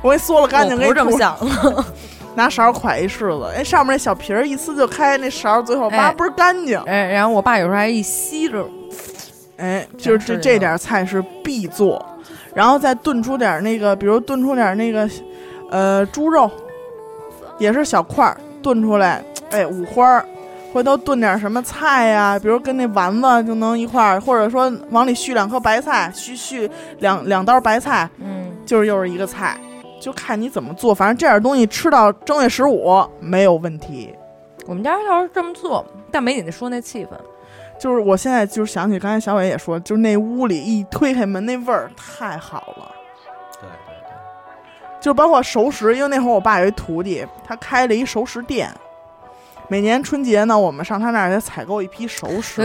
[0.01, 1.19] 我给你嗦了干净，我不是这么给你吐。
[1.19, 1.39] 想
[1.75, 1.85] 的。
[2.35, 6.79] 拿勺蒯一柿子，哎，上面那小皮儿一撕就开，那勺最后挖哎倍儿干净。
[6.87, 8.67] 哎，然后我爸有时候还一吸着，
[9.57, 12.05] 哎，就是这这点儿菜是必做，
[12.55, 15.09] 然后再炖出点儿那个，比如炖出点儿那个，
[15.71, 16.51] 呃，猪肉，
[17.59, 20.25] 也是小块儿炖出来，哎，五花儿，
[20.73, 29.57] 回头炖点儿什么菜呀、比如跟那丸子就能一块儿，或者说往里续两颗白菜，续续两两刀白菜，嗯，就是又是一个菜，
[30.05, 34.15] 就看你怎么做，反正这点东西吃到正月十五没有问题。
[34.67, 37.09] 我们家要是这么做，但没你说那气氛。
[37.81, 42.95] 就是我现在就是想起刚才小伟也说，就是那屋里一推开门那味儿太好了。
[43.55, 48.71] 对对对，就包括熟食，因为那会儿我爸有一徒弟，他开了一熟食店。
[49.69, 52.61] 每年春节呢，我们上他那儿去采购一批熟食。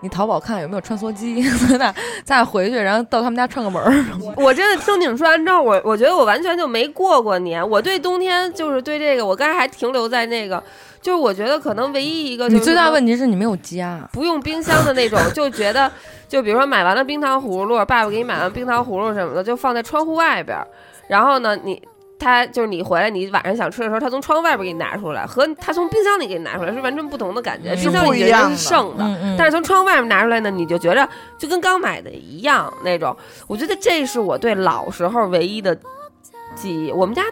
[0.00, 1.94] 你淘宝看有没有穿梭机，咱俩
[2.24, 4.04] 咱俩回去，然后到他们家串个门儿。
[4.36, 7.68] 我真的听你们说完之后，我我觉得我完全就没过过年。
[7.68, 10.62] 我对冬天就是对这个，我刚才还停留在那个，
[11.02, 15.90] 就是我觉得可能唯一一个、就最大问题是你没有家，不用冰箱的那种，就觉得，
[16.28, 20.66] 就比如说买完了冰糖葫芦，爸爸给你买完冰糖葫芦什么的，就放在窗户外边儿。
[21.08, 21.82] 然后呢，你
[22.20, 27.70] 他就是你回来，你晚上想吃的时候，他从窗户外边给你拿出来，和他从冰箱里给你拿出来是完全不同的感觉。
[27.70, 33.16] 嗯冰箱里觉得不一样的是剩的，但是从窗外面拿出来呢，你就觉着就跟刚买的一样那种。
[33.46, 35.74] 我觉得这是我对老时候唯一的
[36.54, 36.92] 记忆。
[36.92, 37.24] 我们家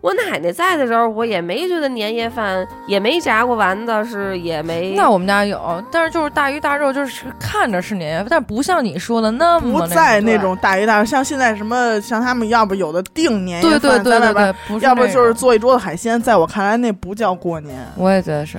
[0.00, 4.94] 我奶奶在的时候，我也没觉得年夜饭也没炸过丸子，是也没。
[4.94, 17.76] 那我们家有，但是就是大鱼大肉，就是看着是年夜饭，但不像你说的那么不在那那种大鱼大肉，像现在什么像他们要不有的订年夜对对饭，对对在外边对，不要不就是做一桌子海鲜，在我看来那不叫过年。
[17.96, 18.58] 我也觉得是。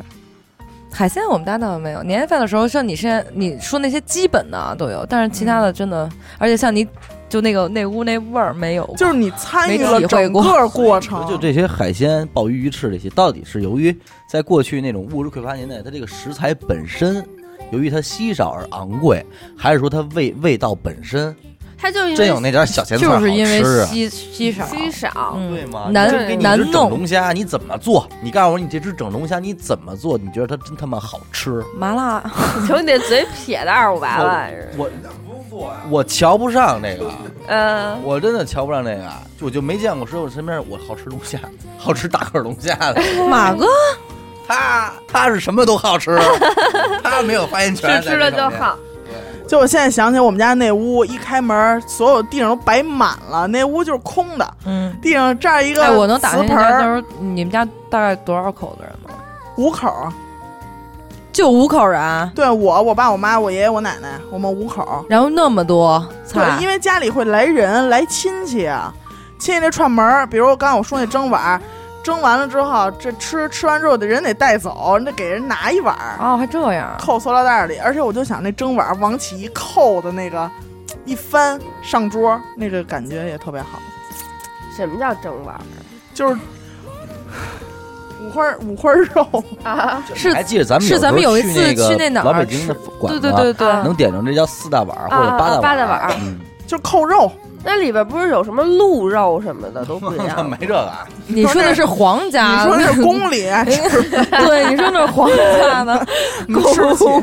[0.92, 6.86] 海鲜我们家倒没有，年夜饭的时候，像你现在你说那些基本的啊都有，但是其他的真的，而且像你
[7.30, 13.96] 就那个那屋那味儿没有，就是你参与了整个过程，就这些海鲜、鲍鱼、鱼翅这些，到底是由于
[14.28, 17.24] 在过去那种物质匮乏年代，它这个食材本身
[17.72, 19.24] 由于它稀少而昂贵，
[19.56, 21.36] 还是说它味味道本身
[21.82, 23.86] 他就是因真有那点小咸菜好吃就是因为啊？
[23.86, 25.34] 稀稀少，稀少。
[25.38, 25.88] 嗯对吗？
[25.92, 26.08] 难
[26.42, 28.08] 难只整弄龙虾，你怎么做？
[28.22, 30.18] 你告诉我，你这只整龙虾你怎么做？
[30.18, 31.64] 你觉得它真他妈好吃？
[31.78, 32.22] 麻辣，
[32.68, 35.10] 求你那嘴撇的二五八万似的。
[35.52, 37.12] 我我瞧不上那个，
[37.48, 39.04] 嗯，我真的瞧不上那个，
[39.40, 41.40] 就我就没见过师傅身边我好吃龙虾，
[41.78, 43.66] 好吃大个龙虾的， 马哥
[44.48, 46.20] 他他是什么都好吃，
[47.04, 48.78] 他没有发言权，是吃了就好。
[49.50, 59.10] 就我现在想起我们家那屋，一开门，所有地上都摆满了，那屋就是空的，嗯，地上这儿一个哎，我能打听一瓷盆下，儿，就是你们家大概多少口子人呢？
[59.58, 60.14] 五口儿。
[61.32, 65.04] 就五口人，对我、我爸、我妈、我爷爷、我奶奶，我们五口儿。
[65.08, 68.94] 然后那么多菜对，因，为家里会来人来亲戚啊，
[69.40, 71.62] 亲戚这串门儿，比如刚刚我说那蒸碗儿，
[72.10, 77.78] 蒸完了之后，这吃吃完之后，得人得带走，你得给人拿一碗儿，哦，还这样，扣塑料袋里。
[77.78, 80.50] 而且我就想那蒸碗儿往起一扣的那个，
[81.06, 83.78] 一翻上桌，那个感觉也特别好，
[84.76, 85.62] 什么叫蒸碗儿？
[86.16, 86.36] 就是
[88.24, 90.04] 五花五花肉，啊？
[90.16, 96.12] 是还记得咱们是咱们有一次去那哪儿老北京的馆子，对对对对，啊能点成这叫四大碗儿或者啊八大啊八大碗
[96.66, 97.32] 就扣肉。
[97.64, 106.06] 那里边不是有什么鹿肉什么的都不一样 没这个啊，你说的是皇家你，说的是 宫里，对，你说那是皇家的，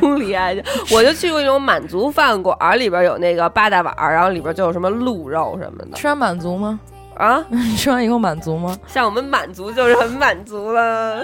[0.00, 0.50] 宫里啊，
[0.92, 5.96] 我就去过那种满族饭馆儿，里边有那个八大碗儿，然后里边就有什么鹿肉什么的。
[5.96, 6.78] 吃完满足吗？
[7.16, 8.76] 啊， 你吃完以后满足吗？
[8.86, 11.22] 像我们满足就是很满足了。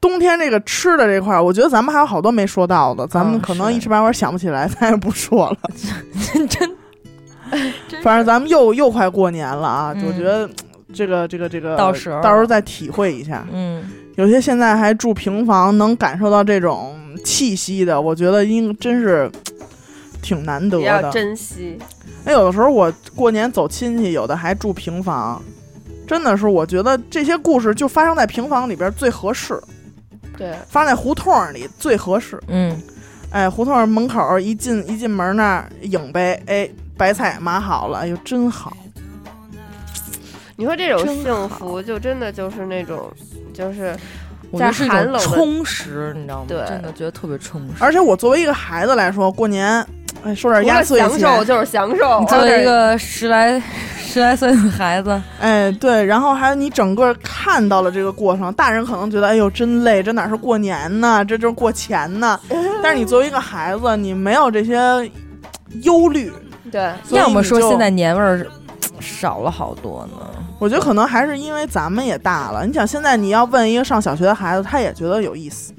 [0.00, 5.56] 冬天这个吃的这块儿，我觉得咱们还有好多没说到的，咱们嗯可能一时半会儿想不起来，咱也不说了。
[6.32, 6.70] 真真，
[8.02, 10.48] 反正咱们又又快过年了啊，嗯我觉得
[10.92, 13.46] 这个这个这个到时候到时候再体会一下。
[13.52, 13.84] 嗯，
[14.16, 19.30] 有些现在还住平房，能感受到这种气息的，我觉得应真是
[20.22, 21.10] 挺难得的要。
[21.10, 21.78] 珍惜。
[22.24, 25.42] 哎，有的时候我过年走亲戚，有的还住平房，
[26.06, 29.60] 真的是我觉得这些故事就发生在平房里边最合适，
[30.36, 32.40] 对，发生在胡同里最合适。
[32.48, 32.80] 嗯，
[33.30, 38.76] 哎，胡同门口一进一进门那儿影呗，哎，白菜码好了，哎呦真好。
[40.56, 43.10] 你说这种真幸好福，就真的就是那种，
[43.52, 43.96] 就是
[44.52, 46.44] 我觉得是一种在寒冷充实，你知道吗？
[46.46, 47.74] 对真的觉得特别充实。
[47.80, 49.84] 而且我作为一个孩子来说，过年，
[50.22, 52.26] 哎，说点压岁钱，享受就是享受你。
[52.26, 53.60] 作为一个十来
[53.98, 61.24] 十来岁的孩子， 哎，对，然后还有你整个看到了这个过程，大人可能觉得，哎呦，真累，这哪是过年呢？
[61.24, 62.38] 这就是过钱呢。
[62.80, 64.78] 但是你作为一个孩子，你没有这些
[65.82, 66.32] 忧虑，
[66.74, 68.44] 对，要么说现在年味儿
[68.98, 70.26] 少了好多呢。
[70.58, 72.66] 我觉得可能还是因为咱们也大了。
[72.66, 75.72] 你想，现在你要问一个上小学的孩子，他也觉得有意思。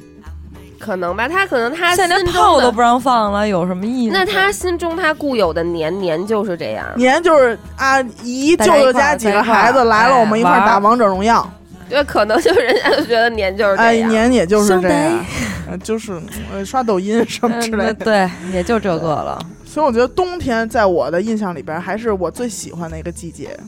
[0.80, 4.14] 可能吧，他可能他现在连炮都不让放了，有什么意思？
[4.14, 11.46] 那他心中他固有的年年就是这样，年就是啊，姨舅舅家几个孩子来了，哎我们一块儿打王者荣耀。
[11.90, 14.10] 对，可能就是人家就觉得年就是这哎，样。
[14.10, 15.26] 年也就是这样，
[15.70, 16.20] 呃就是
[16.54, 17.94] 呃刷抖音什么之类的。
[17.94, 19.40] 嗯对，也就这个了。
[19.76, 23.60] 所以我觉得冬天在我的印象里边，还是我最喜欢的一个季节。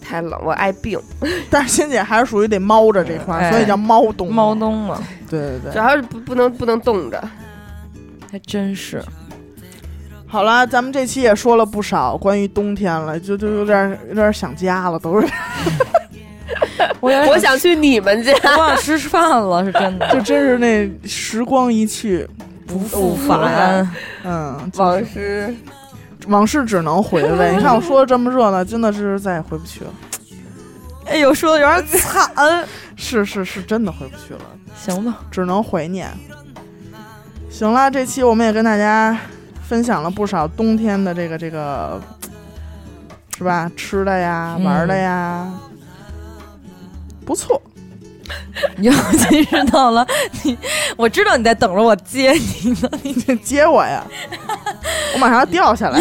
[0.00, 0.98] 太冷，我爱病，
[1.50, 4.32] 但是欣姐还是属于得猫着这块所以叫猫冬。
[4.32, 5.78] 猫，冬嘛，对对对主。
[5.78, 7.22] 要是不不能不能冻着。
[8.32, 9.04] 还真是。
[10.26, 15.28] 好了，咱们这期也说了不少关于冬天了，就就有点有点想家了，都是。
[17.00, 20.08] 我有点我想去你们家，我想吃饭了，是真的。
[20.16, 22.26] 就真是那时光一去
[22.70, 23.90] 不复复返，
[24.22, 25.54] 嗯，往事
[26.28, 27.54] 往事只能回味。
[27.56, 29.90] 你看我说的这么热闹，真的是再也回不去了。
[31.06, 32.30] 哎呦，说的有点惨。
[32.94, 34.40] 是是是，真的回不去了，
[34.76, 36.08] 行吧，只能怀念。
[37.50, 39.18] 行了，这期我们也跟大家
[39.66, 42.00] 分享了不少冬天的这个这个，
[43.36, 43.68] 是吧？
[43.74, 45.50] 吃的呀，嗯玩的呀，
[47.24, 47.60] 不错。
[48.78, 50.06] 尤其是到了
[50.42, 50.56] 你，
[50.96, 52.90] 我知道你在等着我接你呢。
[53.02, 54.04] 你接我呀！
[55.14, 56.00] 我马上要掉下来。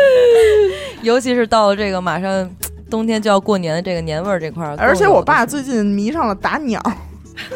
[1.02, 2.50] 尤其是到了这个马上
[2.90, 6.82] 冬天就要过年的这个年味儿这块儿，而且我爸最最近迷上了打鸟，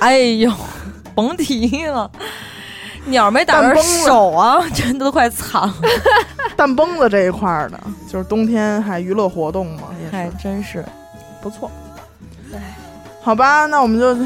[0.01, 0.53] 哎呦，
[1.15, 2.11] 甭提了，
[3.07, 5.75] 鸟没打着手啊，真的都快惨了，
[6.57, 10.85] 蛋崩子这一块儿的，就是冬天还娱乐活动嘛，也还是真是。
[11.43, 11.71] 不错。
[13.23, 14.17] 好吧，那我们就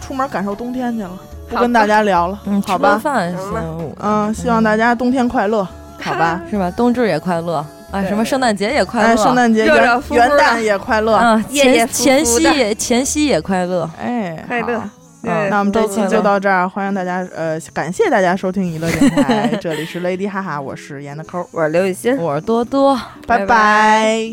[0.00, 1.10] 出门感受冬天去了，
[1.48, 2.94] 不跟大家聊了，嗯，好吧。
[2.96, 3.00] 吃？
[3.00, 3.62] 饭行吧，
[4.00, 5.66] 嗯，希望大家冬天快乐，
[6.00, 6.40] 好吧？
[6.50, 6.70] 是吧？
[6.72, 14.82] 冬至也快乐，啊，什么圣诞节也快哎，乐，圣诞节热热元旦也快乐，啊，夜夜前前夕前夕也快乐，哎，快乐。
[15.22, 15.48] 嗯。
[15.48, 24.28] 那我们这期就到这儿，欢迎大家，呃，感谢大家收听娱乐电台，这里是 Lady 哈哈，我是严的抠，我是刘雨欣，我是多多，拜拜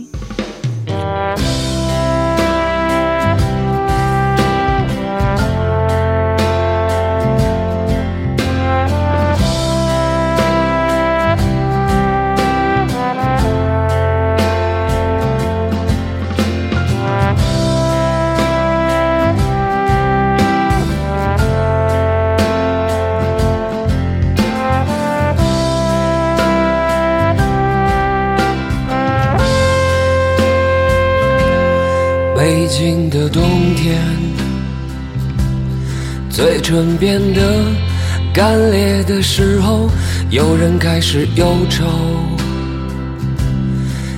[32.70, 33.42] 京的冬
[33.76, 33.98] 天，
[36.30, 37.42] 嘴唇变得
[38.32, 39.90] 干裂的时候，
[40.30, 41.84] 有人开始忧愁，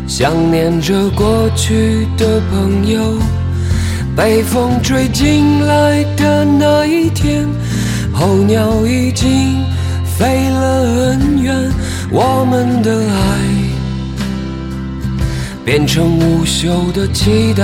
[0.05, 3.17] 想念着过去的朋友。
[4.17, 7.47] 被风吹进来的那一天，
[8.11, 9.63] 候鸟已经
[10.03, 11.71] 飞了很远，
[12.11, 13.21] 我们的爱。
[15.63, 17.63] 变成无休的期待。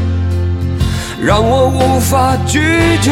[1.23, 2.59] 让我无法拒
[2.99, 3.11] 绝。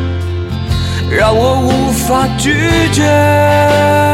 [1.11, 2.53] 让我无法拒
[2.93, 4.10] 绝。